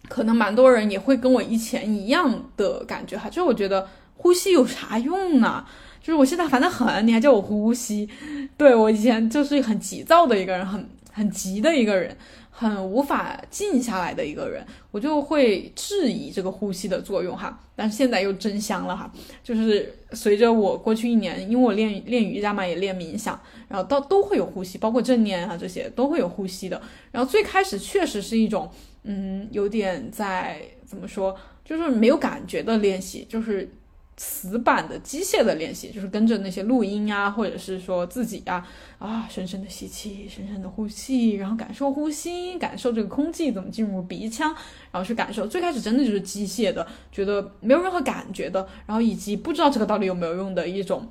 [0.09, 3.29] 可能蛮多人也会跟我以前一样的感觉哈。
[3.29, 3.87] 就是我觉得
[4.17, 5.63] 呼吸有啥用呢？
[6.01, 8.09] 就是我现在烦得很，你还叫我呼吸？
[8.57, 12.15] 对我以前就是很急躁的一个人，很很急的一个人。
[12.57, 17.59] 很无法静下来的一个人，我就会质疑这个呼吸的作用哈。
[17.75, 19.11] 但是现在又真香了哈，
[19.43, 23.37] 就是随着我过去一年，因为我练练瑜伽嘛，也练冥想，
[23.67, 26.81] 然后到都会有呼吸，包括正念啊这些都会有呼吸的。
[27.11, 28.71] 然后最开始确实是一种，
[29.03, 33.69] 嗯，有点在怎么说，就是没有感觉的练习，就是。
[34.17, 38.65] 死板的机械的练习，就是跟着那些录音啊，或者是说自己呀，
[38.97, 44.55] 啊，深深的吸气，深深的呼气，然后感受呼吸，感受这个空气怎么进入鼻腔，
[44.91, 45.45] 然后去感受。
[45.45, 51.07] 最开始真的就是机械的，觉得没有任何感觉的，然后以及不知道这个到底有没有用的一种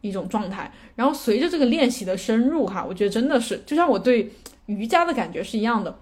[0.00, 0.72] 一种状态。
[0.94, 4.30] 然后随着这个练习的深入，哈，我觉得真的是就像我对
[4.66, 5.98] 瑜伽的感觉是一样的。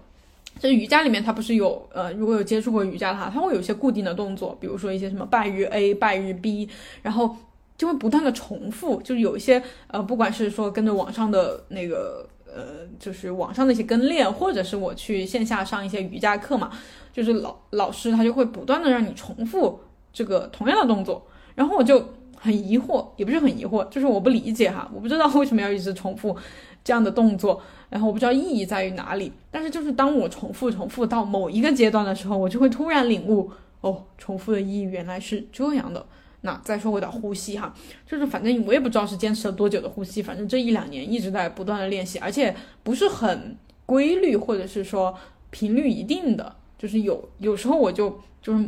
[0.59, 6.69] 这瑜伽里面，它不是有呃，如果有接触过瑜伽的话，它会有一些固定的动作，比如说一些什么拜日 A、拜日 B，
[7.01, 7.35] 然后
[7.77, 9.01] 就会不断的重复。
[9.01, 16.71] 就是有一些呃，不管是说跟着网上的那个呃，就是网上的一些跟练，或者是我去线下上一些瑜伽课嘛，
[17.11, 19.79] 就是老老师他就会不断的让你重复
[20.13, 26.37] 这个同样的动作，然后我就很疑惑，也不是很疑惑，就是我不理解哈，我不知道为什么要一直重复
[26.83, 27.61] 这样的动作。
[27.93, 33.51] 然后我不知道意义在于哪里，但是就是当我重复重复到某一个阶段的时候，我就会突然领悟，
[33.81, 36.03] 哦，重复的意义原来是这样的。
[36.41, 37.71] 那再说回到呼吸哈，
[38.07, 45.13] 就是反正我也不知道是坚持了多久的呼吸，反正这一两年一直在不断的练习，而且不是很规律，或者是说
[45.51, 48.67] 频率一定的，就是有有时候我就就是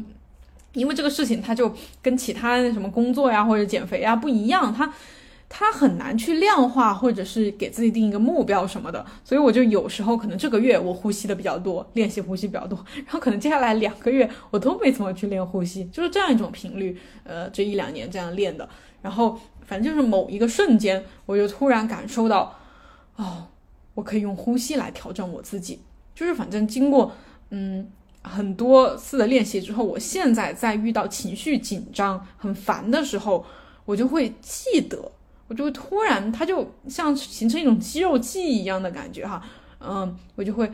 [0.74, 4.94] 因为这个事情，它就跟其他什么工作呀或者减肥呀不一样，它。
[5.48, 17.00] 它很难去量化，或者是给自己定一个目标什么的，所以我就有时候可能这个月我呼吸的比较多，练习呼吸比较多， 然后可能接下来两个月我都没怎么去练呼吸，就是这样一种频率。
[17.24, 18.68] 呃，这一两年这样练的，
[19.02, 22.58] 然后反正就是某一个瞬间，我就突然感受到，
[23.16, 23.48] 哦，
[23.94, 25.80] 我可以用呼吸来调整我自己。
[26.14, 27.12] 就是反正经过
[27.50, 27.88] 嗯
[28.22, 33.46] 很多次的练习之后，我现在在遇到情绪紧张、很烦的时候，
[33.86, 35.12] 我就会记得。
[35.48, 39.42] 我就会突然，它就像形成一种肌肉记忆一样的感觉哈，
[39.80, 40.72] 嗯，我就会，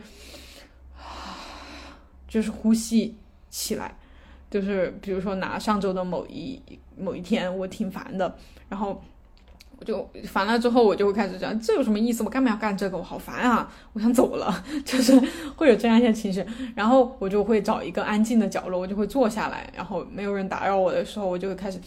[2.26, 3.14] 就是呼吸
[3.50, 3.94] 起来，
[4.50, 6.60] 就是比如说拿上周的某一
[6.96, 8.34] 某一天，我挺烦的，
[8.70, 9.02] 然后
[9.78, 12.22] 我就烦了之后，我就会开始讲，这有什么意思？
[12.22, 12.96] 我干嘛要干这个？
[12.96, 13.70] 我好烦啊！
[13.92, 15.20] 我想走了， 就是
[15.54, 16.42] 会有这样一些情绪，
[16.74, 21.78] 然后我就会找一个安静的角落，我就会坐下来，然后没有人打扰我的时候，我就会开始。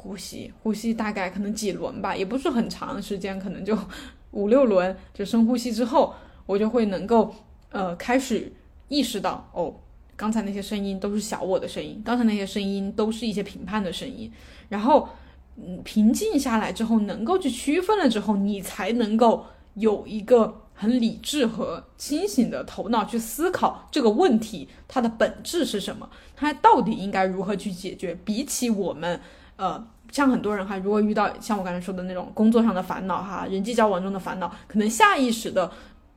[0.00, 3.76] 呼吸，呼吸大概可能几轮吧，也不是很长时间，可能就
[4.30, 4.96] 五六轮。
[5.12, 6.14] 就深呼吸之后，
[6.46, 7.34] 我就会能够
[7.70, 8.52] 呃开始
[8.86, 9.74] 意识到，哦，
[10.14, 14.30] 刚才那些声音都是小我的声音，刚才那些声音都是一些评判的声音。
[14.68, 15.08] 然后，
[15.56, 28.16] 嗯，平静下来之后，能够去区分了之后，你才能够有一个很理智和清醒的头脑去思考这个问题它的本质是什么，它到底应该如何去解决。
[28.24, 29.20] 比起我们。
[29.58, 35.68] 呃，像很多人哈，如果遇到像我刚才说的那种工作上的烦恼哈，人际交往中的烦恼，可能下意识的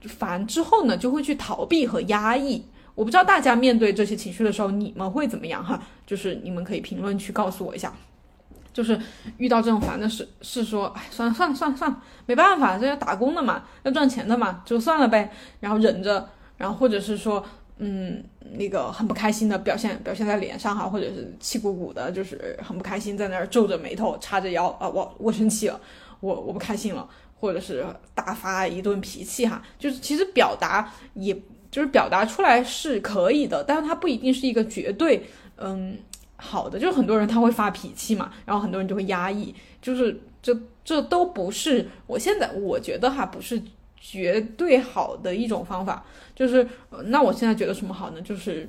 [0.04, 2.64] 烦之后呢，就会去逃避和压抑。
[2.94, 5.82] 我不知道大家面对这些情绪的时候，你们会怎么样哈？
[6.06, 7.92] 就是你们可以评论区告诉我一下。
[8.72, 8.98] 就是
[9.38, 17.44] 遇到这种烦的事，是说，哎，算了算了算了算了，没办法，这要打工的嘛，要赚钱的嘛，就算了呗，然后忍着，然后或者是说。
[17.84, 25.82] 嗯，那个很不开心的表现表现在脸上哈，或者是气鼓鼓的，就是很不开心，在那儿皱着眉头，叉着腰啊，我我生气了，
[26.20, 31.34] 我我不开心了，或者是大发一顿脾气哈， 就是其实表达也
[31.72, 35.26] 就是表达出来是可以的，但是它不一定是一个绝对
[35.58, 35.98] 嗯
[36.36, 43.60] 好的，就是很多人他会发脾气嘛，然后很多人就会压抑，就是这这都不是我现在我觉得哈不是。
[44.02, 46.68] 绝对好的一种方法就是，
[47.06, 48.22] 那我现在觉得什么好呢？
[48.24, 48.68] 就是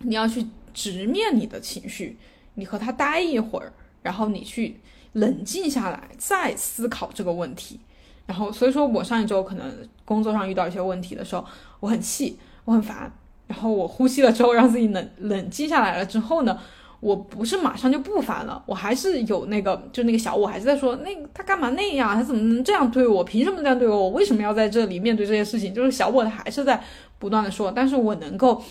[0.00, 2.18] 你要去直面你的情绪，
[2.54, 4.78] 你和他待一会儿，然后你去
[5.14, 7.80] 冷静下来，再思考这个问题。
[8.26, 11.44] 然后，所以说我上一周可能工作上遇到一些问题的时候，
[11.80, 13.10] 我很气，我很烦。
[13.46, 16.60] 然后我呼吸了之后，让自己冷冷静下来了之后呢，
[17.00, 22.14] 我不是马上就不烦了，我还是有那个，就那个小我还是在说，那他干嘛那样？
[22.14, 23.24] 他怎么能这样对我？
[23.24, 23.96] 凭什么这样对我？
[23.96, 25.72] 我为什么要在这里面对这些事情？
[25.72, 26.82] 就是小我他还是在
[27.18, 28.62] 不断的说，但是我能够，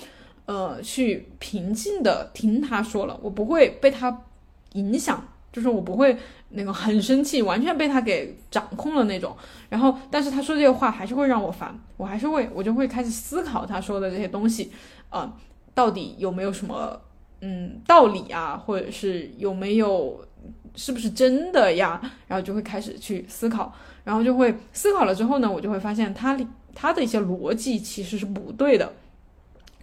[0.45, 4.25] 呃，去平静的听他说了，我不会被他
[4.73, 6.15] 影响，就是我不会
[6.49, 9.35] 那个很生气，完全被他给掌控了那种。
[9.69, 14.71] 然后，但是他说这些话还是会让我烦，我还是会，我就会开始思考他说的这些东西，
[15.09, 15.33] 啊，
[15.73, 17.01] 到底有没有什么？
[17.41, 20.19] 嗯，道理啊，或者是有没有，
[20.75, 22.01] 是不是真的呀？
[22.27, 23.73] 然后就会开始去思考，
[24.03, 26.37] 然后就会思考了之后呢，我就会发现他
[26.75, 28.91] 他的一些逻辑其实是不对的。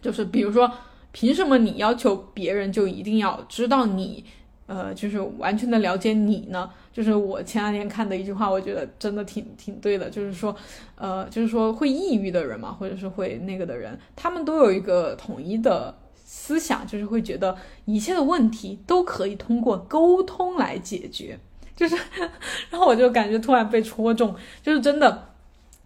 [0.02, 0.70] 就是比如说，
[1.12, 4.22] 凭什么你要求别人就一定要知道你，
[4.66, 6.70] 呃，就是完全的了解你呢？
[6.92, 10.54] 就是我前两天看的一句话，我觉得真的挺挺对的，就是说，
[10.94, 15.94] 呃，就是说会抑郁的人嘛，或者是会那个的人，他们都有一个统一的。
[16.29, 21.39] 思想就是会觉得一切的问题都可以通过沟通来解决，
[21.77, 21.97] 就是，
[22.68, 25.29] 然后我就感觉突然被戳中，就是真的，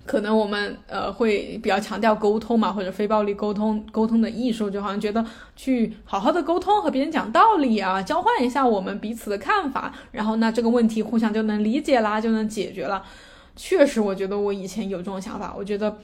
[0.06, 5.22] 可能我们呃会比较强调沟通嘛，或者非暴力沟通，沟通的艺术，就好像觉得
[5.54, 13.04] 去好好的沟通，和别人讲道理啊，交换一下我们彼此的看法，然后那这个问题互相就能理解啦，就能解决了。
[13.54, 15.98] 确实，我觉得我以前有这种想法，我觉得。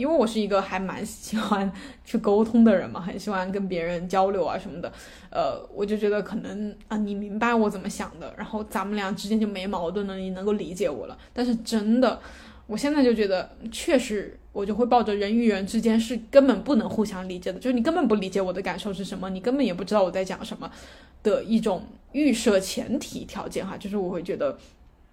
[0.00, 1.70] 因为我是一个还蛮喜欢
[2.06, 4.90] 去沟通的人嘛，很喜欢跟别人交流啊什么的，
[5.30, 11.18] 呃，我就觉得可能啊，你明白我怎么想的，然后咱们俩之间就没矛盾了，你能够理解我了。
[11.34, 12.18] 但是真的，
[12.66, 20.70] 我现在就觉得，确实我就会抱着人与人之间是根本不能互相理解的，就是你根本不理解我的感受是什么，你根本也不知道我在讲什么
[21.22, 24.56] 的一种预设前提条件哈，就是我会觉得，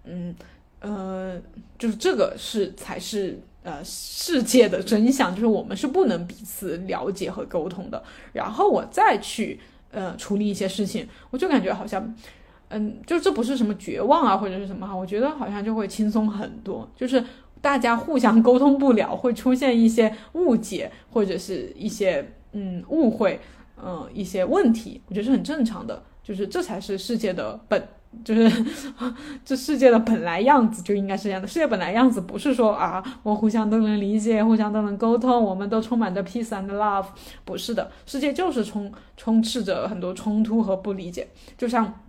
[0.04, 0.34] 嗯
[0.80, 1.38] 呃，
[1.78, 3.38] 就是这个是才是。
[3.68, 8.02] 呃，世界的真相就是我们是不能彼此了解和沟通的。
[8.32, 9.60] 然后我再去
[9.90, 12.14] 呃处理一些事情，我就感觉好像，
[12.70, 16.88] 嗯，就这不是什么绝望啊或者是什么哈，我觉得好像就会轻松很多。
[16.96, 17.22] 就是
[17.60, 23.38] 大家互相沟通不了，会出现一些误解或者是一些嗯误会，
[23.76, 26.02] 嗯一些问题，我觉得是很正常的。
[26.24, 27.86] 就是这才是世界的本。
[28.24, 28.64] 就是
[29.44, 31.46] 这世界的本来样子就应该是这样的。
[31.46, 37.06] 世界本来样子不是说啊，我互相都能理解，互相都能沟通，我们都充满着 peace and love。
[37.44, 41.28] 不是的，世界就是充充斥着很多冲突和不理解。
[41.56, 42.00] 就像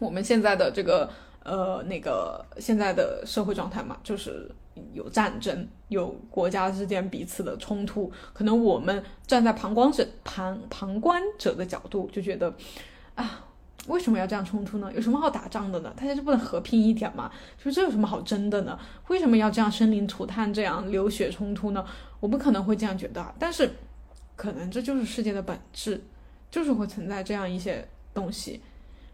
[0.00, 1.08] 我们现在的这个
[1.44, 4.50] 呃那个现在的社会状态嘛，就是
[4.92, 8.10] 有战争，有国家之间彼此的冲突。
[8.32, 12.52] 可能我们站在旁观者旁旁观者的角度就觉得
[13.14, 13.42] 啊。
[13.88, 14.92] 为什么要这样冲突呢？
[14.94, 15.92] 有什么好打仗的呢？
[15.96, 17.30] 大家就不能和平一点吗？
[17.56, 18.78] 就是这有什么好争的呢？
[19.08, 21.84] 为什么要这样生灵涂炭、这样流血冲突呢？
[22.20, 23.70] 我不可能会这样觉得，但是
[24.34, 26.02] 可能这就是世界的本质，
[26.50, 28.60] 就是会存在这样一些东西。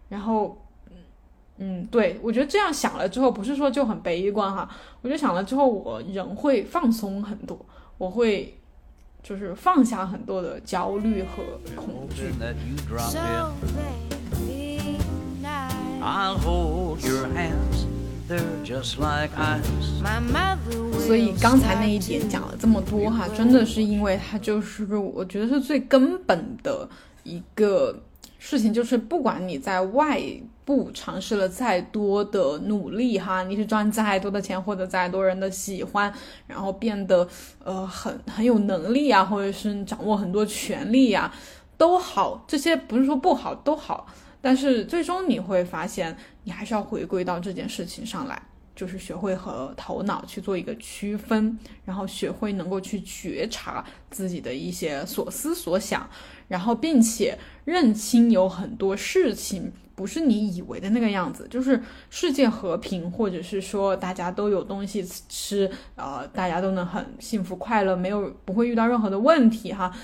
[0.08, 0.56] 然后，
[0.90, 0.96] 嗯
[1.58, 4.68] 嗯，对我觉得这样想了之后，不是说就很悲观哈。
[5.00, 7.58] 我觉得想了之后，我人会放松很多，
[7.98, 8.58] 我会
[9.22, 11.42] 就是放下很多的焦虑和
[11.76, 12.32] 恐惧。
[20.98, 26.88] 所以刚才那一点讲了这么多哈，真的是因为它就是我觉得是最根本的
[27.22, 27.96] 一个
[28.38, 30.20] 事情，就是不管你在外
[30.64, 36.12] 部尝试了再多的努力哈，你是赚再多的钱，获得再多人的喜欢，
[36.48, 37.28] 然后变得
[37.62, 41.32] 呃很很有能力啊，或者是掌握很多权利呀，
[41.76, 44.08] 都好，这些不是说不好，都好。
[44.42, 46.14] 但是最终你会发现，
[46.44, 48.42] 你还是要回归到这件事情上来，
[48.74, 56.10] 就是学会和头脑去做一个区分，然后学会能够去觉察自己的一些所思所想，
[56.48, 61.80] 然后并且认清有很多事情不是你以为的那个样子，就是
[62.10, 69.94] 世界和平，或者是说大家都有东西吃，呃，大家都能很幸福快乐，没有不会遇到任何的问题哈。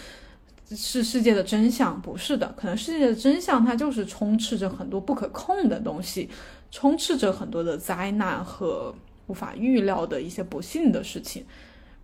[0.71, 2.53] 是世界的真相，不是的。
[2.57, 6.29] 可能世界的真相，它就是充斥着很多不可控的东西，
[6.71, 8.95] 充斥着很多的灾难和
[9.27, 11.45] 无法预料的一些不幸的事情。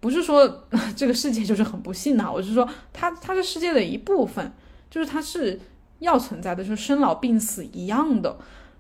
[0.01, 4.51] 不是说 这个世界就是很不幸啊，我是说它它是世界的一部分，
[4.91, 5.61] 就是它是
[5.99, 8.35] 要存在的，就是生老病死一样的，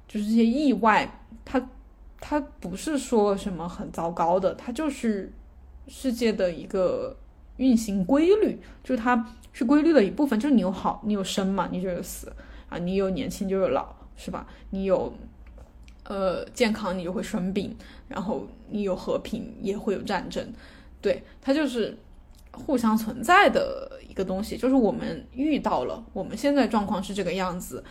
[0.08, 1.68] 就是这些意外，它
[2.20, 5.30] 它不是说什么很糟糕的，它就是
[5.88, 7.14] 世界的一个
[7.58, 9.26] 运行规律，就是它。
[9.54, 12.30] 是规律的一部分，就是你有好，你有生嘛，你就有死
[12.68, 14.46] 啊；你有年轻就有老，是吧？
[14.70, 15.14] 你有
[16.02, 17.70] 呃健康，你就会生病；
[18.08, 20.44] 然后你有和平，也会有战争。
[21.00, 21.96] 对，它就是
[22.50, 24.56] 互相存在的一个东西。
[24.56, 27.84] 就是我们遇到了，我们现在状况是这个样子，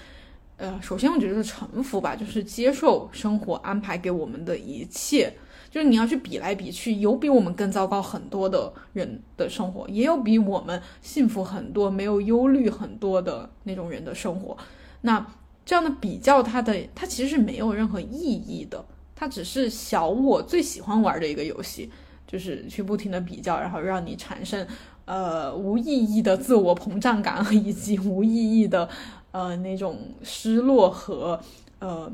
[0.58, 5.34] 呃，首先我觉得是臣服吧，就是接受生活安排给我们的一切。
[5.74, 14.56] 就是你要去比来比去，有比我们更糟糕很多的人的生活，也有比我们幸福很多、没有忧虑很多的那种人的生活。
[15.02, 15.26] 那
[15.66, 21.90] 这样的比较，它的它其实是没有任何意义的，它只是小我最喜欢玩的一个游戏，
[22.28, 24.68] 就是去不停的比较，然后让你产生
[25.06, 28.88] 呃无意义的自我膨胀感，以及无意义的
[29.32, 31.40] 呃那种失落和
[31.80, 32.12] 呃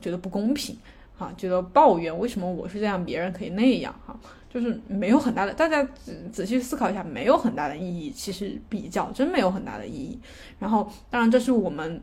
[0.00, 0.74] 觉得不公平。
[1.18, 4.16] 哈，觉得抱怨为什么我是这样，别人可以那样哈，
[4.48, 5.52] 就是没有很大的。
[5.52, 8.10] 大家仔仔细思考一下，没有很大的意义。
[8.10, 10.18] 其实比较真没有很大的意义。
[10.58, 12.00] 然后，当然这是我们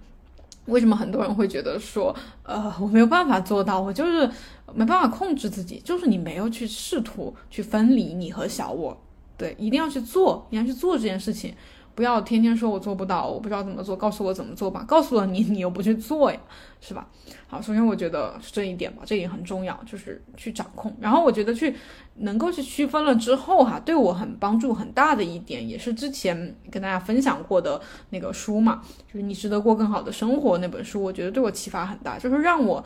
[0.66, 2.14] 为什么很多人会觉得说，
[2.44, 4.30] 呃，我没有办法做到，我就是
[4.74, 8.98] 没办法控制自己，就是你没有去试图去分离你和小我。
[9.38, 11.54] 对，一定要去做，你要去做这件事情。
[11.96, 14.84] 不要天天说我做不到，我不知道怎么做，告诉我怎么做吧。
[14.86, 16.38] 告诉了你，你又不去做呀，
[16.82, 17.08] 是吧？
[17.48, 20.94] 好，首先我觉得是这一点吧，这一点很重要，就是去掌控。
[21.00, 21.74] 然后我觉得去
[22.16, 27.80] 能够去区分了之后哈，对我很帮助很大的一点，也是之前跟大家分享过的
[28.10, 32.84] 那个书嘛，就是你值得过更好的生活那本书，我觉得对我启发很大，就是让我，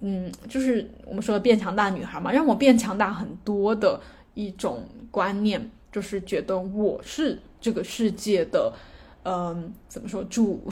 [0.00, 4.00] 嗯，就是我们说的变强大女孩嘛，让我变强大很多的
[4.34, 7.38] 一种观念，就是觉得我是。
[7.64, 8.72] 这个世界的，
[9.22, 10.68] 嗯，怎么说主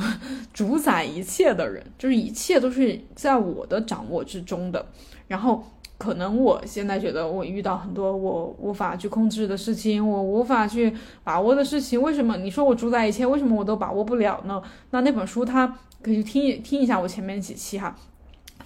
[0.53, 4.85] 主宰一切的人，就是一切都是在我的掌握之中的。
[5.29, 5.65] 然后，
[5.97, 10.93] 可能我现在觉得我遇到很多我无法去控制的事情，我无法去
[11.23, 12.03] 把握的事情。
[12.03, 14.61] 为什么你说我主宰一切，为什么我都把握不了呢？
[14.91, 17.95] 那那本书，它可以听听一下我前面几期哈，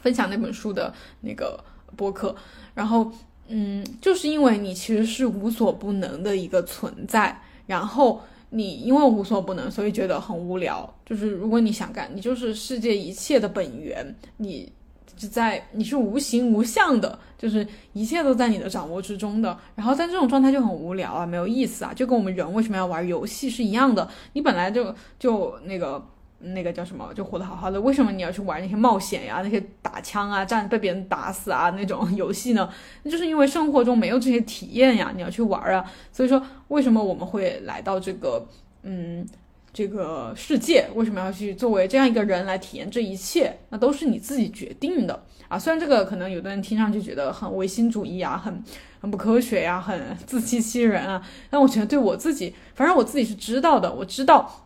[0.00, 1.62] 分享那本书的那个
[1.94, 2.34] 播客。
[2.72, 3.12] 然后，
[3.49, 7.38] 嗯，就是因为你其实是无所不能的一个存在。
[7.66, 8.20] 然后
[8.51, 10.92] 你因为无所不能，所以觉得很无聊。
[11.05, 14.70] 就是如果你想干，你就是世界一切的本源，你
[15.16, 19.59] 就在你是无形无相的，就是一切都在你的掌握之中的。
[19.74, 24.09] 然后在这种状态就很无聊啊，没有意思啊，就跟我们人为什么要玩游戏是一样的。
[24.32, 26.05] 你本来就就那个。
[26.53, 32.68] 那个叫什么，就活得好好的，为什么你要去玩那些冒险呀、那些打枪啊、战被别人打死啊那种游戏呢？
[33.03, 35.84] 那 就是因为生活中没有这些体验呀，你要去玩啊。
[36.12, 38.47] 所以说，为什么我们会来到这个
[38.82, 39.26] 嗯
[39.72, 40.86] 这个世界？
[40.95, 43.57] 为什么要去作为这样一个人来体验这一切？
[43.70, 45.59] 那都是你自己决定的啊。
[45.59, 48.62] 虽然这个可能有的人听上去觉得很唯心主义啊，很
[49.01, 51.20] 很不科学呀，很自欺欺人啊，
[51.51, 54.61] 但我觉得对我自己，反正我自己是知道的，我知道。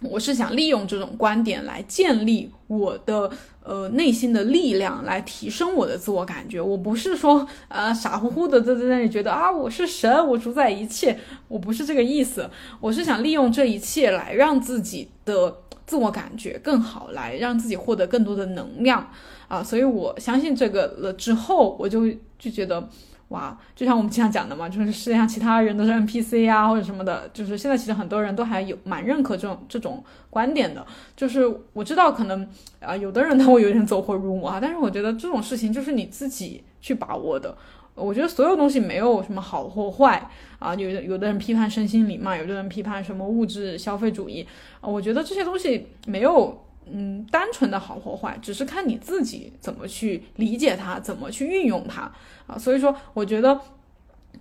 [0.00, 3.30] 我是想利用这种观点来建立我的
[3.62, 6.60] 呃内心的力量，来提升我的自我感觉。
[6.60, 11.18] 我不是说呃傻乎乎的在在那里觉得啊我是神，我主宰一切，
[11.48, 12.50] 我不是这个意思。
[12.80, 19.10] 我是想利用这一切来让自己的自我感觉更好，来让自己获得更多的能量
[19.48, 19.62] 啊。
[19.62, 22.88] 所以我相信这个了之后，我就就觉得。
[23.28, 30.86] 哇，就像我们经常讲的嘛，就是世界上其他人都是 NPC 啊，或者什么的，就是现在其实很多人都还有蛮认可这种这种观点的。
[31.16, 32.46] 就是我知道可能
[32.80, 37.56] 啊，有的人他会有点走火入魔啊，但是我觉得这种事情就是你自己去把握的。
[37.94, 44.46] 我觉得所有东西没有什么好或坏啊，有的有的人批判身心灵嘛，有的人批判什么物质消费主义
[44.80, 46.60] 啊，我觉得这些东西没有。
[46.90, 52.02] 嗯，单纯的好或坏，只是看你自己怎么去理解它，怎么去运用它
[52.46, 52.58] 啊。
[52.58, 53.58] 所以说，我觉得，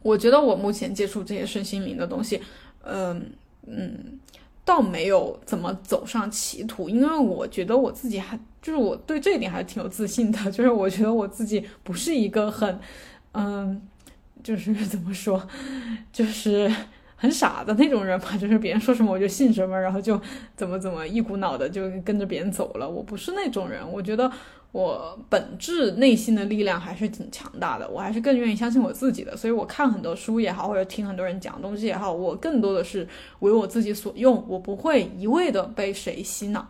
[0.02, 2.42] 我觉得我目前接触这些身心灵的东西，
[2.84, 3.32] 嗯
[3.66, 4.20] 嗯，
[4.66, 12.80] 倒没有怎么走上歧途，因为我觉得我自己还就是我对这一点还是挺有自信的， 就是我觉得我自己不是一个很，
[13.32, 13.82] 嗯，
[14.44, 15.48] 就是怎么说，
[16.12, 16.70] 就是。
[17.24, 20.20] 很傻的那种人吧， 就是别人说什么我就信什么，然后就
[20.58, 22.90] 怎么怎么一股脑的就跟着别人走了。
[22.90, 24.30] 我不是那种人，我觉得
[24.74, 29.38] 我本质内心的力量还是挺强大的，我还是更愿意相信我自己的。
[29.38, 33.08] 所以我看很多书也好，或者听很多人讲东西也好，我更多的是
[33.40, 36.68] 为我自己所用，我不会一味的被谁洗脑。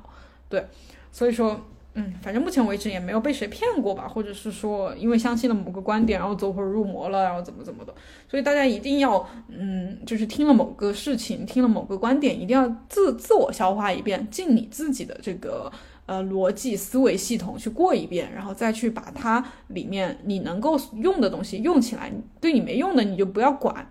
[0.47, 0.67] 对，
[1.11, 1.59] 所以说。
[1.95, 7.93] 嗯，反正目前为止也没有被谁骗过吧，或者是说因为相信了某个观点，然后走火入魔了，然后怎么怎么的。
[8.27, 15.71] 所以大家一定要，嗯，就是听了某个事情，听了某个观点，一定要自自我消化一遍，进你自己的这个
[16.07, 23.87] 呃逻辑思维系统去过一遍，然后再去把它里面你能够用的东西用起来，对你没用的你就不要管，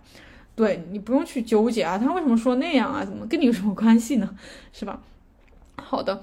[0.57, 4.37] 对你不用去纠结啊，他为什么说那样啊，怎么跟你有什么关系呢？
[4.73, 5.01] 是吧？
[5.77, 6.21] 好的，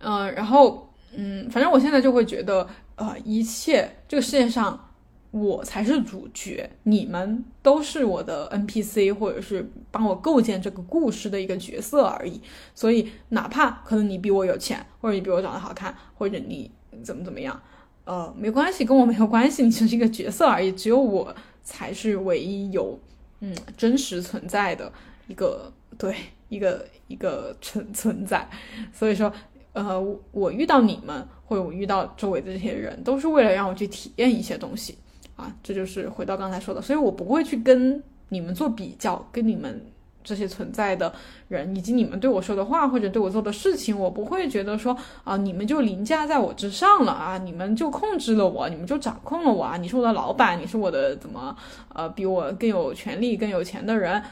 [0.00, 0.91] 嗯，然后。
[1.14, 4.88] 嗯，反正我现在就会觉得，呃，一切这个世界上
[5.30, 12.40] 我才是主角，你们都是我的 NPC，或者是帮我构建这个故事的一个角色而已。
[12.74, 16.70] 所以，哪怕可能你比我有钱，或者你比我长得好看，或者你
[17.02, 17.58] 怎么怎么样，
[18.04, 20.70] 呃，没关系，跟我没有关系，你只是一个角色而已。
[20.72, 22.98] 只有我才是唯一有
[23.40, 24.92] 嗯真实存在的
[25.28, 26.14] 一个对
[26.48, 28.46] 一个一个存存在。
[28.92, 29.32] 所以说，
[29.72, 30.00] 呃，
[30.32, 34.96] 我遇到你们，或者我遇到周围的这些人，都是为了让我去体验一些东西。
[35.34, 39.84] 啊，这就是回到刚才说的，所以我不会去跟你们做比较，跟你们
[40.22, 41.12] 这些存在的
[41.48, 51.56] 人，以及你们对我说的话或者对我做的事情，我不会觉得说啊，你们就凌驾在我之上了啊，你们就控制了我，你们就掌控了我啊，你是我的老板，你是我的怎么
[51.94, 54.22] 呃，比我更有权利、更有钱的人，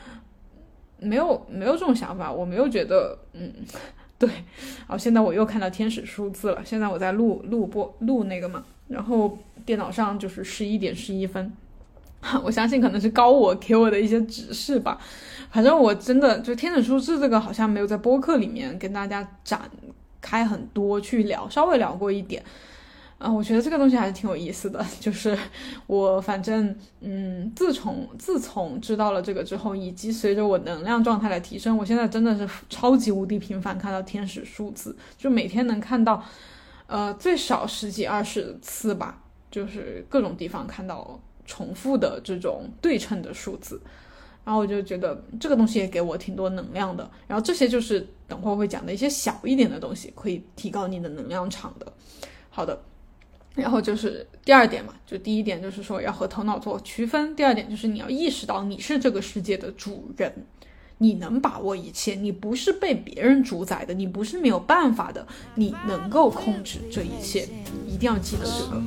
[0.98, 3.50] 没有没有这种想法，我没有觉得嗯，
[4.20, 9.36] 对，然后，现在我又看到天使数字了，现在我在录录播录那个嘛，然后。
[9.66, 11.52] 电脑上就是十一点十一分，
[12.42, 14.98] 我相信可能是高我给我的一些指示吧。
[15.50, 19.70] 反正我真的就天使数字这个好像没有在播客里面跟大家展
[20.18, 22.42] 开很多去聊，稍微聊过一点。
[23.20, 24.82] 啊，我觉得这个东西还是挺有意思的。
[24.98, 25.38] 就是
[25.86, 36.24] 我反正嗯，自从自从知道了这个之后，以及随着我能量状态的提升，我现在真的是超级无敌频繁看到天使数字，就每天能看到
[36.86, 39.22] 呃最少十几二十次吧。
[39.50, 43.80] 就是各种地方看到重复的这种对称的数字，
[44.44, 47.10] 然后我就觉得这个东西也给我挺多能量的。
[47.26, 51.92] 然后这些就是等会儿会讲的一些小一点的东西，可以提高你的能量场的。
[52.48, 52.80] 好的，
[53.54, 60.32] 然后就是第二点嘛，就第一点就是说要和头脑做区分，第二点就是你要意识到你是这个世界的主人。
[61.02, 67.48] 你能把握一切，你不是被别人主宰的，你不是没有办法的，你能够控制这一切，
[67.88, 68.82] 一定要记得这个。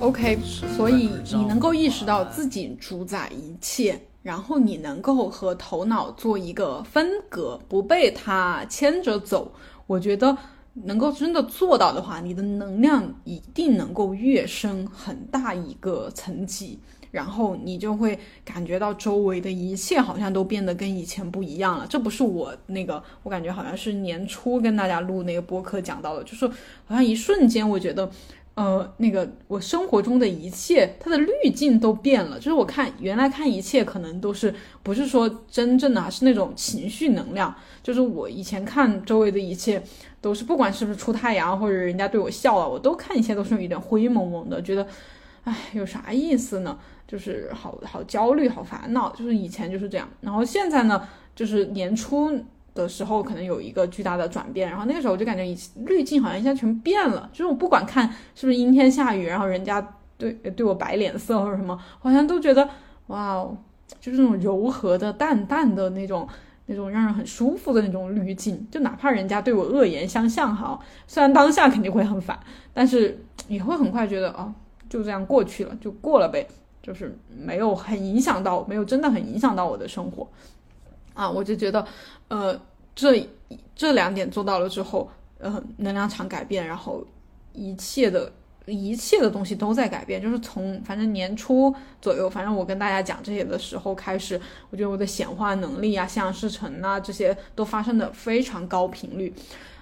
[0.00, 0.36] OK，
[0.76, 9.52] 所以你能够意识到自己主宰一切，然后你能够和头脑做一个分隔，不被它牵着走，
[9.86, 10.36] 我觉得。
[10.84, 16.78] 能够真的做到的话，你的能量一定能够跃升很大一个层级，
[17.10, 21.84] 然后你就会感觉到周围的一切好像都变得跟以前不一样了。
[21.88, 28.08] 这不是我那个，我感觉好像是年初跟大家录那个播客讲到的，就是好像一瞬间，我觉得。
[28.54, 32.36] 呃，那个我生活中的一切，它的滤镜都变了。
[32.36, 37.54] 就是我看原来看一切，可能都是不是说真正的，是那种情绪能量。
[37.82, 39.82] 就是我以前看周围的一切，
[40.20, 44.86] 都是不管是不是出太阳，或者人家对我笑了，我都看一切都是有点灰蒙蒙的，觉得，
[45.44, 46.78] 哎，有啥意思呢？
[47.08, 49.10] 就是好好焦虑，好烦恼。
[49.16, 52.44] 就是以前就是这样，然后现在呢，就是年初。
[52.74, 55.56] 的时候可能有一个巨大的转变，然后那个时候我就感觉以
[55.86, 62.68] 滤镜好像一下全变了，就是我不管看是不是阴天下雨，然后人家对对我摆脸色或者什么，好像都觉得
[63.08, 63.56] 哇哦，
[64.00, 66.28] 就是那种柔和的、淡淡的那种、
[66.66, 72.38] 那种让人很舒服的那种滤镜，就哪怕人家对我恶言相向哈，虽然当下肯定会很烦，
[72.72, 73.18] 但是
[73.48, 74.52] 也会很快觉得哦，
[74.88, 76.46] 就这样过去了，就过了呗，
[76.82, 80.28] 就是没有很影响到，没有真的很影响到我的生活。
[81.20, 81.86] 啊，我就觉得，
[82.28, 82.58] 呃，
[82.94, 83.28] 这
[83.76, 85.06] 这两点做到了之后，
[85.38, 87.06] 呃，能量场改变，然后
[87.52, 88.32] 一切的
[88.64, 90.22] 一切的东西都在改变。
[90.22, 94.40] 就是从反正年初左右，反正我跟大家讲这些的时候开始，
[94.70, 99.34] 我觉得我的显化能力啊、像事成啊这些都发生的非常高频率。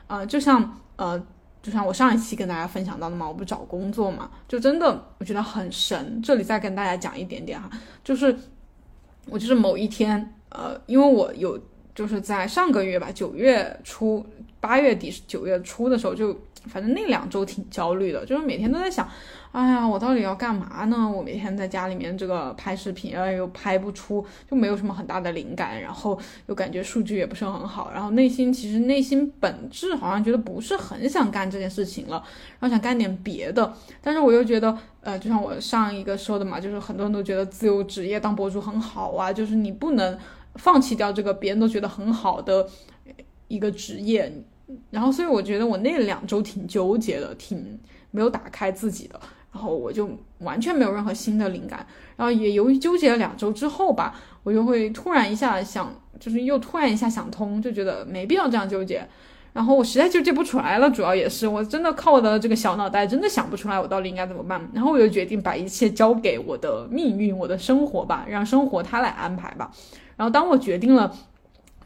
[0.09, 1.23] 啊，就像呃，
[1.63, 6.21] 就像我上一期跟大家分享到的嘛，我不找工作嘛，就真的我觉得很神。
[6.21, 7.71] 这里再跟大家讲一点点哈，
[8.03, 8.37] 就是
[9.27, 10.35] 我就是某一天。
[10.51, 11.59] 呃，因为我有
[11.95, 14.25] 就是在上个月吧，九月初、
[14.61, 16.37] 八月底、九月初的时候，就
[16.67, 19.09] 反正那两周挺焦虑的，就是每天都在想，
[19.53, 21.11] 哎呀，我到底要干嘛呢？
[21.11, 32.23] 我每天在家里面这个拍视频，然后又拍不出，就没有什么很大的灵感，然后又感觉数据也不是很好，然后内心其实内心本质好像觉得不是很想干这件事情了，
[32.59, 33.73] 然后想干点别的，
[34.03, 40.17] 但是我又觉得，呃，就像我上一个说的嘛，就是很多人都觉得自由职业当博主很好啊，就是你不能。
[40.59, 42.69] 放弃掉这个别人都觉得很好的
[43.49, 44.31] 一个职业，
[44.91, 47.81] 然后所以我觉得我那两周挺纠结的，挺
[48.11, 49.19] 没有打开自己的，
[49.51, 51.87] 然后我就完全没有任何新的灵感，
[52.17, 55.91] 然后也由于纠结了两周之后吧，我就会突然一下想，
[56.21, 59.07] 就是又突然一下想通，就觉得没必要这样纠结，
[59.53, 69.71] 然后我实在纠结不出来了，主要也是我真的靠我的这个小脑袋真的想不出来我到底应该怎么办，然后我就决定把一切交给我的命运，我的生活吧，让生活它来安排吧。
[70.19, 71.11] 然后当我决定了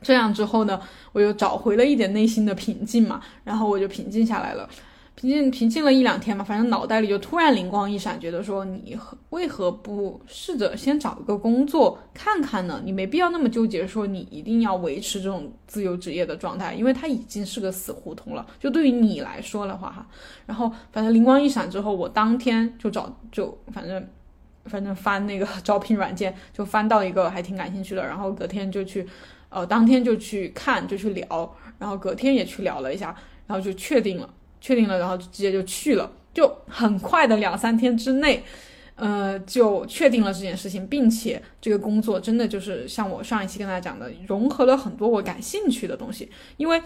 [0.02, 0.80] 这样之后呢，
[1.12, 4.68] 我又找回了一点内心的平静嘛，然后我就平静下来了。
[5.14, 12.80] 平静平静了一两天嘛，反正脑袋里就突然灵光一闪，觉得说你为何不试着先找一个工作看看呢？
[12.82, 18.44] 你没必要那么纠结，说你一定要维持这种自由职业的状态，因为它已经是个死胡同了。
[18.58, 20.06] 就对于你来说的话哈，
[20.46, 24.02] 然后反正灵光一闪之后，我当天就找就反正
[24.66, 29.06] 反正翻那个招聘软件，就翻到一个还挺感兴趣的，然后隔天就去，
[29.48, 33.14] 呃，当天就去看就去聊，然后隔天也去聊了一下，
[33.46, 34.28] 然后就确定了。
[34.64, 38.44] 确定了，然后直接就去了，就很快的两三天之内，
[38.94, 46.30] 呃，就确定了这件事情，并且这个工作真的就是像我上一期跟大家讲的，融合了很多我感兴趣的东西。
[46.58, 46.80] 因为，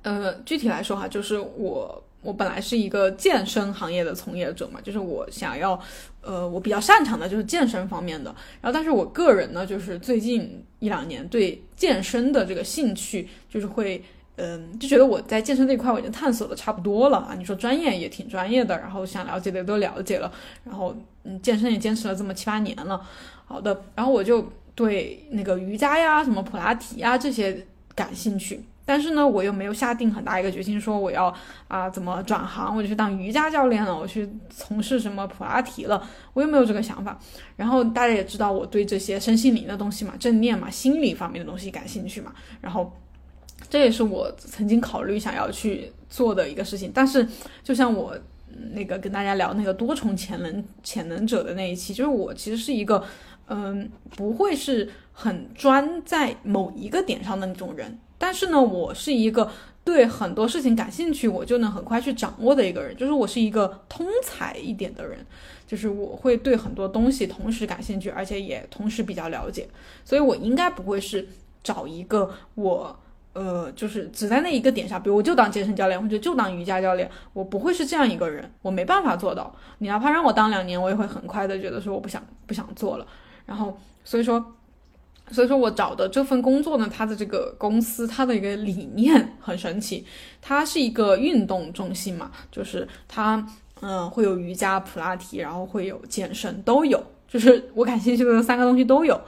[0.00, 5.80] 呃，具体来说哈，就是我我本来是一个健身行业的从业者嘛，就是我想要，
[6.20, 8.34] 呃，我比较擅长的就是健身方面的。
[8.60, 14.02] 然后，但是我个人呢，就是最近一两年对健身的这个兴趣，就是会。
[14.40, 17.34] 嗯，就觉得我在健身这一块我已经探索的差不多了啊。
[17.36, 20.30] 你说专业也挺专业的，然后想了解的都了解了，
[20.62, 20.94] 然后
[21.24, 23.04] 嗯，健身也坚持了这么七八年了。
[23.46, 27.66] 好的，然后我就对那个瑜伽呀、什么普拉提呀这些
[27.96, 31.32] 感兴趣，但是呢，我又没有下定很大一个决心，说我要
[31.68, 37.18] 啊怎么转行，我就去当瑜伽教练了，我去从事什么普拉提了，我又没有这个想法。
[37.56, 42.32] 然后大家也知道我对这些身心灵的东西嘛、正念嘛、心理方面的东西感兴趣嘛，
[42.62, 42.90] 然后。
[43.68, 47.26] 这也是我曾经考虑想要去做的一个事情，但是
[47.62, 48.16] 就像我
[48.72, 53.04] 那个跟大家聊那个多重潜能潜能者的那一期，就是我其实是一个
[53.48, 59.50] 嗯不会是很专在某一个点上的那种人，但是呢，我是一个
[59.84, 65.24] 对很多事情感兴趣，我就能很快去掌握的一个人，就是我是一个通才一点的人，
[65.66, 69.68] 就是我会对很多东西同时感兴趣，而且也同时比较了解，
[70.04, 71.28] 所以我应该不会是
[71.62, 72.98] 找一个我。
[73.34, 79.54] 呃，就是只在那一个点上，比如我就当健身教练，或者就当瑜伽教练，我不会是这样一个人，我没办法做到。
[79.78, 83.06] 你哪怕让我当两年，我也会很快的觉得说我不想不想做了。
[83.46, 84.44] 然后，所以说，
[85.30, 90.04] 所以说我找的这份工作呢，它的这个公司，它的一个理念很神奇，
[90.40, 93.46] 它是一个运动中心嘛，就是它
[93.80, 99.20] 嗯会有瑜伽、普拉提，然后会有健身都有，就是我感兴趣的三个东西都有。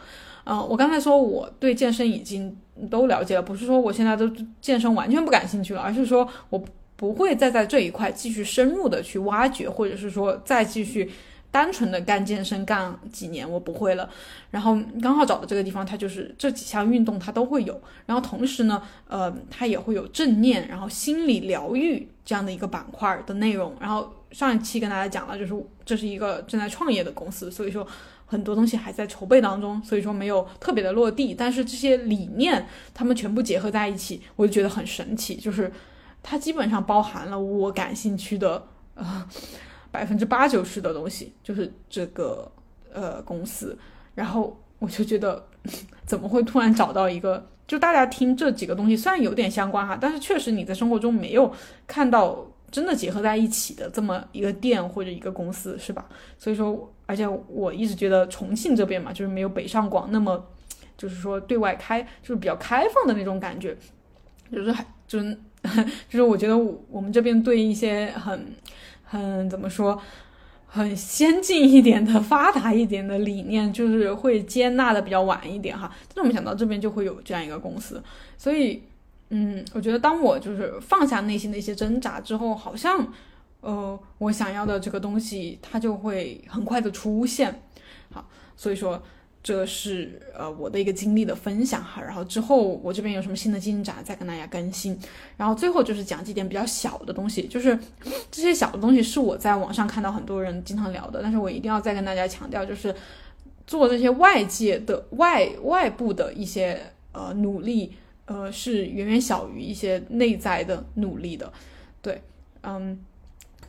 [0.45, 2.57] 嗯，我刚才说我对健身已经
[2.91, 4.29] 都了解了，不是说我现在都
[4.61, 6.61] 健身完全不感兴趣了，而是说我
[6.97, 11.11] 不会再在这一块继续深入的去挖掘，或者是说再继续
[11.51, 14.09] 单纯的干健身干几年，我不会了。
[14.51, 23.75] 然后刚好找的这个地方，它就是这几项运动它都会有，然后同时呢，呃，它也会有正念，然后心理疗愈这样的一个板块的内容。
[23.81, 27.87] 然后上一期跟大家讲了，就是这是一个正在创业的公司，所以说。
[28.31, 31.35] 很多东西还在筹备当中，所以说没有特别的落地。
[31.35, 35.35] 但是这些理念，他们全部结合在一起，我就觉得很神奇。
[35.35, 35.73] 就是
[36.23, 39.29] 它基本上包含了我感兴趣的呃
[39.91, 42.51] 百分之八九十的东西，就是这个
[42.93, 43.77] 呃公司。
[44.15, 45.45] 然后我就觉得，
[46.05, 47.47] 怎么会突然找到一个？
[47.67, 51.53] 就大家听这几个东西，虽然有点相关哈，但是确实你在生活中没有
[51.87, 56.07] 看到真的结合在一起的这么一个店或者一个公司，是吧？
[56.39, 56.93] 所以说。
[57.11, 60.47] 而且我一直觉得重庆这边嘛，就是没有北上广那么，
[60.97, 63.77] 就是说对外开，就是比较开放的那种感觉，
[64.53, 65.37] 就是还就是
[66.09, 66.57] 就是我觉得
[66.89, 68.55] 我们这边对一些很
[69.11, 70.01] 很怎么说，
[70.67, 75.93] 很先进一点的、发达一点的理念，就是会接纳的比较晚一点哈。
[76.09, 78.03] 但是我没想到这边就会有这样一个公司，
[78.39, 78.83] 所以
[79.29, 83.07] 嗯，我觉得当我就是放下内心的一些挣扎之后，好像。
[83.63, 87.61] 呃，我想要的这个东西，它就会很快的出现。
[88.11, 89.03] 好，所以说
[89.43, 92.03] 这是呃我的一个经历的分享哈。
[92.03, 94.99] 然后之后我这边有什么新的进展，再跟大家更新。
[95.37, 97.79] 然后最后就是讲几点比较小的东西，就是
[98.31, 102.95] 这些小的东西是我在网上看到很多人经常聊的，但是我一定要再跟大家强调，就是
[103.67, 106.81] 做这些外界的外外部的一些
[107.13, 107.95] 呃努力，
[108.27, 111.53] 呃是远远小于一些内在的努力的。
[112.03, 112.23] 对，
[112.63, 112.99] 嗯。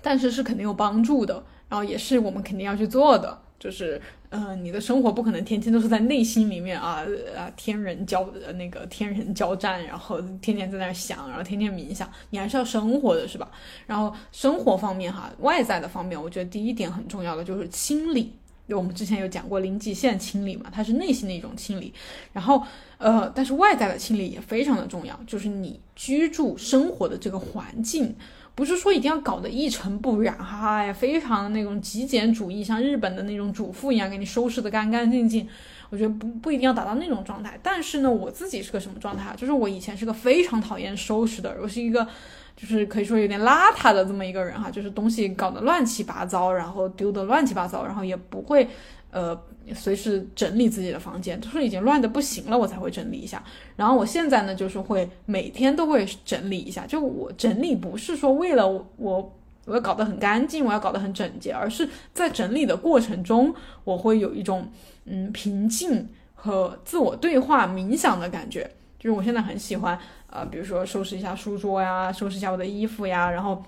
[0.04, 4.02] 但是是肯定有帮助的，然后也是我们肯定要去做的，就是，
[4.34, 7.06] 嗯，你的生活不可能天天都是在内心里面啊
[7.38, 8.26] 啊天人交
[8.56, 13.52] 那个天人交战，然后天天在那想，然后天天冥想，你还是要生活的是吧？
[13.86, 18.32] 然后生活方面哈，外在的方面，我觉得第一点很重要的就是清理，
[18.70, 21.94] 就我们之前有讲过零极限清理嘛，它是内心的一种清理，
[22.32, 22.64] 然后
[23.00, 28.16] 呃，但是外在的清理也非常的重要，就是你居住生活的这个环境。
[28.54, 35.48] 不是说一定要搞得一尘不染，哈呀，非常那种极简主义，像日本的那种主妇一样，给你收拾的干干净净。
[35.90, 37.60] 我觉得不不一定要达到那种状态。
[37.64, 39.34] 但是呢，我自己是个什么状态？
[39.36, 42.08] 就是我以前是个非常讨厌收拾的，我是一个
[42.56, 48.68] 就是可以说有点邋遢的这么一个人哈，就是东西搞得乱七八糟，然后丢的乱七八糟，然后也不会。
[49.14, 49.38] 呃，
[49.74, 53.44] 随时整理自己的房间，就是已经乱的不行了，我才会整理一下。
[53.76, 56.86] 然后我现在呢，就是会每天都会整理一下。
[56.86, 59.34] 就我整理不是说为了我
[59.66, 63.54] 我要搞得很干净，我要搞得很整洁，而是在整理的过程中，
[63.84, 64.68] 我会有一种
[65.06, 68.70] 嗯平静和自我对话、冥想的感觉。
[69.00, 69.98] 就是我现在很喜欢
[70.30, 73.64] 呃，比如说收拾一下书桌呀，收拾一下我的衣服呀，然后。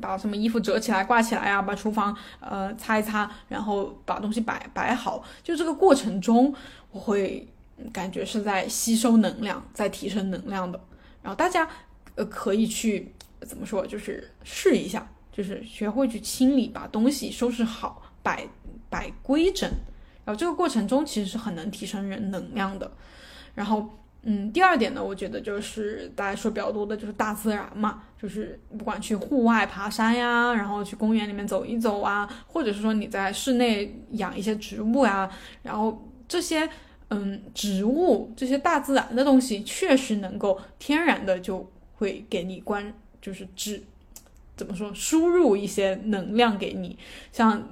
[0.00, 5.22] 把什么衣服折起来挂起来啊，把厨房呃擦一擦，然后把东西摆摆好。
[5.42, 6.54] 就这个过程中，
[6.90, 7.46] 我会
[7.92, 10.80] 感觉是在吸收能量，在提升能量的。
[11.22, 11.68] 然后大家
[12.14, 18.46] 呃可以去怎么说，就是试一下，就是学会去清理，把东西收拾好，摆
[18.88, 19.70] 摆规整。
[20.24, 22.90] 然后这个过程中其实是很能提升人能量的。
[23.54, 23.88] 然后。
[24.28, 35.30] 嗯，第二点呢，我觉得就是大家说比较多的，就是大自然嘛，就是不管去户外爬山呀，然后去公园里面走一走啊，或者是说你在室内养一些植物呀，
[35.62, 36.68] 然后这些
[37.10, 43.80] 嗯植物这些大自然的东西，确实能够天然的就会给你关，就是只
[44.56, 46.98] 怎么说输入一些能量给你，
[47.30, 47.62] 像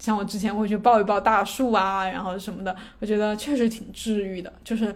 [0.00, 4.92] 像我之前会去抱一抱大树啊，然后什么的，我觉得确实挺治愈的，就是。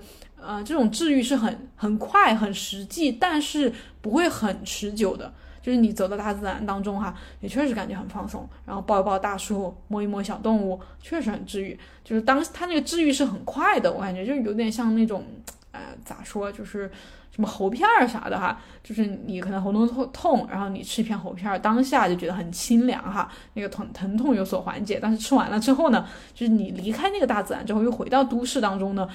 [0.46, 5.32] 呃，这种治愈是很很快、很实际，但是不会很持久的。
[5.62, 8.46] 就是你走到大自然当中哈，也确实感觉很放松。
[8.66, 11.80] 然后抱一抱大树，摸一摸小动物，确实很治愈。
[12.04, 15.24] 就是当它那个治愈是很快的，我感觉就有点像那种，
[15.70, 16.90] 呃，咋说，就是
[17.34, 18.58] 什么喉片儿啥的哈。
[18.82, 24.98] 就是你可能喉咙痛痛，然后你吃一片喉片儿，当下就觉得很清凉哈，那个疼疼痛有所缓解。
[25.02, 29.08] 但是吃完了之后呢，就是你离开那个大自然之后，又回到都市当中呢。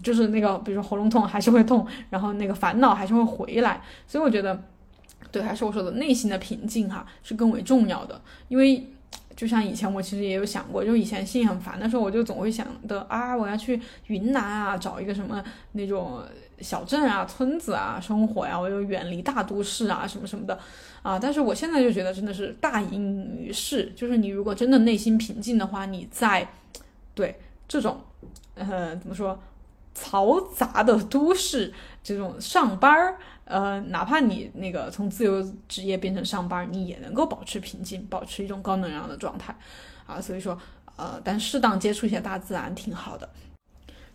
[0.00, 4.62] 就是那个，比如说喉咙痛还是会痛，然后那个烦恼还是会回来，所以我觉得，
[5.32, 8.20] 对，还是我说的内心的平静哈是更为重要的。
[8.46, 8.88] 因为
[9.38, 15.40] 就像以前我其实也有想过，就以前心里很烦的时候，我就总会想的啊，我要去云南啊，找一个什么
[15.74, 16.20] 那种
[16.58, 20.58] 小镇啊、村子啊生活呀，我就远离大都市啊什么什么的
[21.02, 21.16] 啊。
[21.16, 26.48] 但是我现在就觉得真的是大隐于市，就是你如果真的内心平静的话，你在
[27.14, 28.00] 对这种
[28.56, 29.40] 呃怎么说？
[29.94, 31.72] 嘈杂的都市，
[32.04, 33.18] 这种上班儿，
[33.48, 39.56] 呃，哪怕你那个从自由职业变成上班，你也能够保持平静，保持一种高能量的状态，
[40.06, 40.56] 啊，所以说，
[40.96, 43.26] 呃，但适当接触一些大自然挺好的。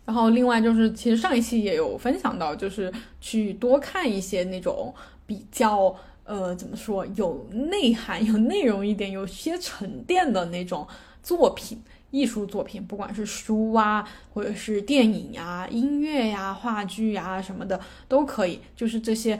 [0.04, 4.94] 然后另外就是，其实上一期也有分享到，就是去多看一些那种
[5.26, 10.86] 比较，呃，怎么说，有内涵、有内容一点、有些沉淀的那种
[11.22, 11.82] 作品。
[12.14, 18.60] 艺术作品，不管是书啊，或者是电影呀、音乐呀、话剧呀什么的，都可以。
[18.76, 19.36] 就是这些，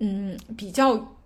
[0.00, 1.16] 嗯，比较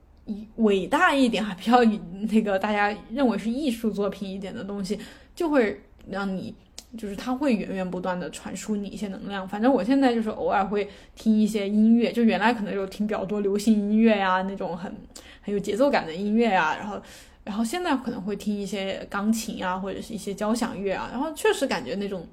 [0.57, 1.83] 伟大一点哈，比较
[2.31, 4.99] 那个大家认为是艺术作品一点的东西，
[5.35, 6.55] 就会让你，
[6.99, 9.49] 就是它会源源不断的传输你一些能量。
[9.49, 10.87] 反正我现在就是偶尔会
[11.17, 14.95] 听一些音乐，就原来可能就听比较多流行音乐呀，那种很
[15.41, 17.01] 很有节奏感的音乐呀，然后。
[17.45, 22.27] 然后现在可能会听一些钢琴啊，或者是一些交响乐啊，然后确实感觉那种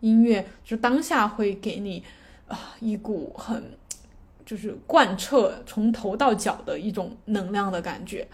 [0.00, 2.02] 音乐就当下会给你
[2.46, 3.62] 啊一股很
[4.46, 8.26] 就是贯彻从头到脚的一种能量的感觉。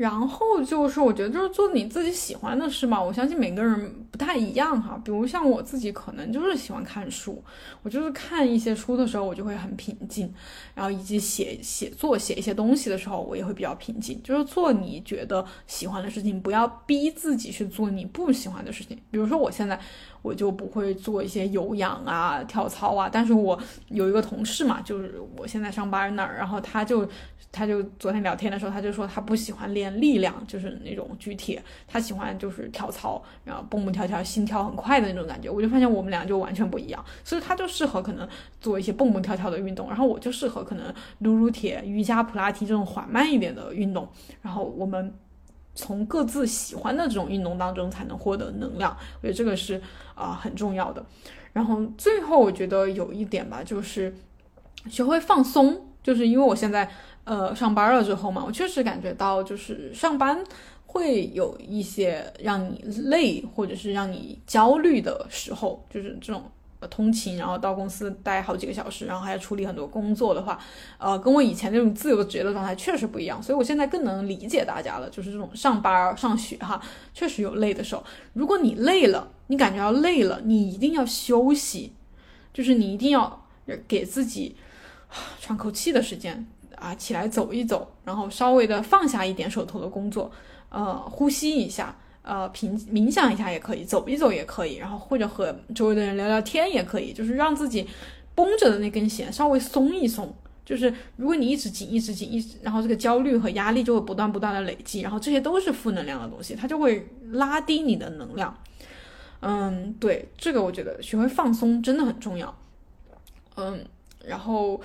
[0.00, 2.98] 然后就是，我觉得就是做你自己喜欢的事嘛。
[2.98, 4.98] 我相信每个人不太一样哈。
[5.04, 7.44] 比如像我自己，可能就是喜欢看书。
[7.82, 10.32] 我就是看一些书的时候，我就会很平静。
[10.74, 14.18] 然后以及写写作、写一些东西的时候，我也会比较平静。
[14.22, 18.96] 就是做你觉得喜欢的事情，不要逼自己去做你不喜欢的事情。
[19.10, 19.78] 比如说我现在。
[20.22, 23.58] 我就不会做一些有氧啊、跳操啊，但是我
[23.88, 27.08] 有一个同事嘛，就是我现在上班那儿，然后他就
[27.50, 35.50] 他就昨天聊天的时候，他就说他不喜欢练力量，就是那种举铁，他喜欢就是跳操，然后蹦蹦跳跳，心跳很快的那种感觉。
[35.50, 38.28] 我就发现我们俩就完全不一样，所以他就适合可能
[38.60, 44.08] 做一些蹦蹦跳跳的运动，然后我就适合可能撸撸铁、瑜伽、普拉提这种缓慢一点的运动，
[44.42, 45.14] 然后我们。
[45.74, 49.80] 从各自喜欢的这种运动当中才能获得能量，我觉得这个是
[50.14, 51.04] 啊很重要的。
[51.52, 54.14] 然后最后我觉得有一点吧，就是
[54.88, 56.88] 学会放松，就是因为我现在
[57.24, 60.42] 呃上班了之后嘛，我确实感觉到就是上班
[60.86, 66.44] 会有一些让你累或者是让你焦虑的时候，就是这种
[66.88, 70.58] 通勤，然后到公司待好几个小时，然后还要处理很多工作的话，
[70.98, 73.42] 呃，跟我以前那种自由职业的状态确实不一样。
[73.42, 76.80] 所以我现在更能理解大家了，就是这种上班上学哈，
[77.12, 78.02] 确实有累的时候。
[78.32, 81.92] 如果你累了，你感觉到累了，你一定要休息，
[82.52, 83.44] 就是你一定要
[83.86, 84.56] 给自己
[85.40, 90.30] 喘口气的时间啊，起来走一走，然后稍微的放下一点手头的工作，
[90.70, 91.94] 呃，呼吸一下。
[92.22, 97.86] 呃，平冥想一下也可以，走一走也可以，然后或者和周围的人聊聊天也可以，就是让自己
[98.34, 100.34] 绷着的那根弦稍微松一松。
[100.64, 108.56] 就是如果你一直紧，一直紧，一直，然后这个焦虑和压力就会不断不断的累积，然后这些都是负能量的东西，它就会拉低你的能量。
[109.40, 112.54] 嗯，对，这个我觉得学会放松真的很重要。
[113.56, 113.84] 嗯，
[114.24, 114.80] 然后。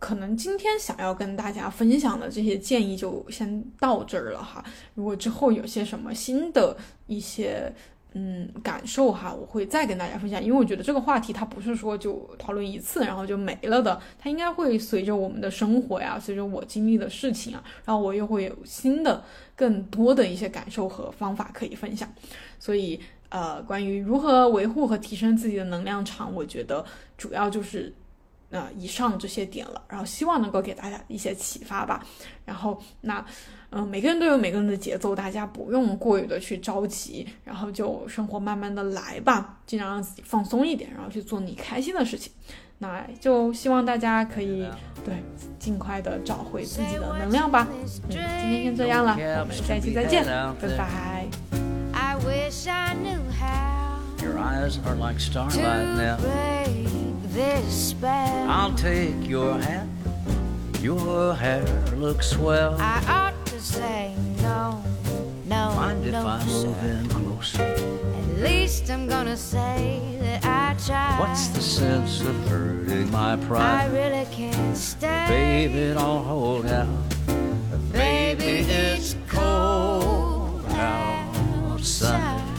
[0.00, 4.64] 可能今天想要跟大家分享的这些建议就先到这儿了哈。
[4.94, 6.74] 如果之后有些什么新的
[7.06, 7.70] 一些
[8.14, 10.42] 嗯感受哈，我会再跟大家分享。
[10.42, 19.22] 因为我觉得这个话题它不是说就讨论一次然后就没了的，它应该会随着我们的生活呀，随着我经历的事情啊，然后我又会有新的
[19.54, 22.10] 更多的一些感受和方法可以分享。
[22.58, 22.98] 所以
[23.28, 26.82] 呃，关于如何维护和提升自己的能量场，我觉得
[27.18, 27.94] 主要就是。
[28.50, 32.04] 那以上这些点了，然后希望能够给大家一些启发吧。
[32.44, 33.24] 然后那，
[33.70, 42.32] 嗯，每个人都有每个人的节奏，大家不用过于的去着急，然后就生活慢慢的来吧，尽量让自己放松一点，然后去做你开心的事情。
[42.78, 44.66] 那就希望大家可以
[45.04, 45.14] 对
[45.58, 47.68] 尽快的找回自己的能量吧。
[47.70, 50.24] 嗯，今天先这样了，我们下期再见，
[50.60, 51.26] 拜拜。
[57.30, 58.50] This spell.
[58.50, 59.86] I'll take your hat.
[60.80, 61.64] Your hair
[61.94, 62.76] looks swell.
[62.78, 64.82] I ought to say no,
[65.44, 67.62] no, Mind no, if I move in closer?
[67.62, 71.20] At least I'm gonna say that I tried.
[71.20, 73.84] What's the sense of hurting my pride?
[73.84, 75.26] I really can't stay.
[75.28, 76.88] Baby, don't hold out.
[77.92, 82.49] Baby, it's cold outside.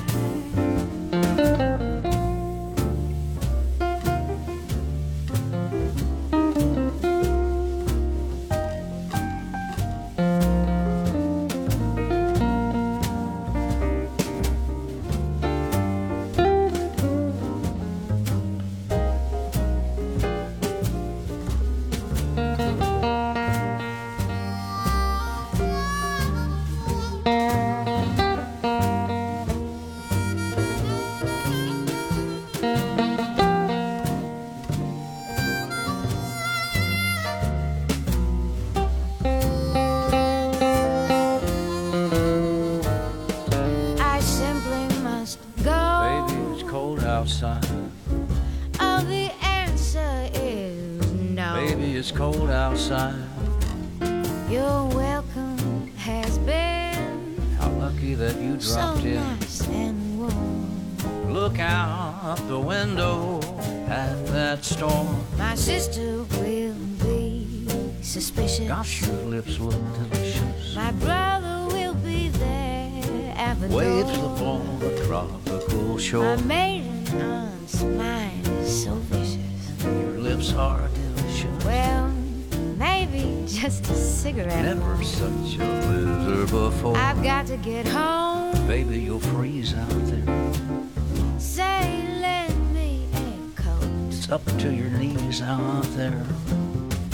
[94.31, 96.25] Up to your knees out there.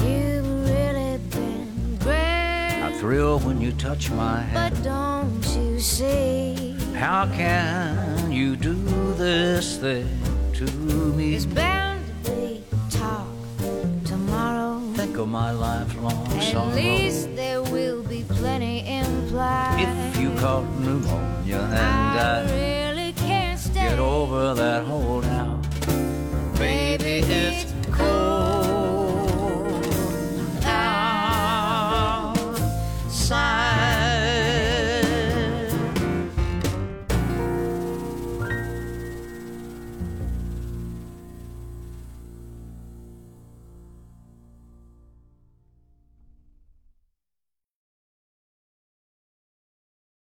[0.04, 2.14] You've really been great.
[2.14, 4.76] I thrill when you touch my hand.
[4.76, 6.76] But don't you see?
[6.94, 8.76] How can you do
[9.16, 10.17] this thing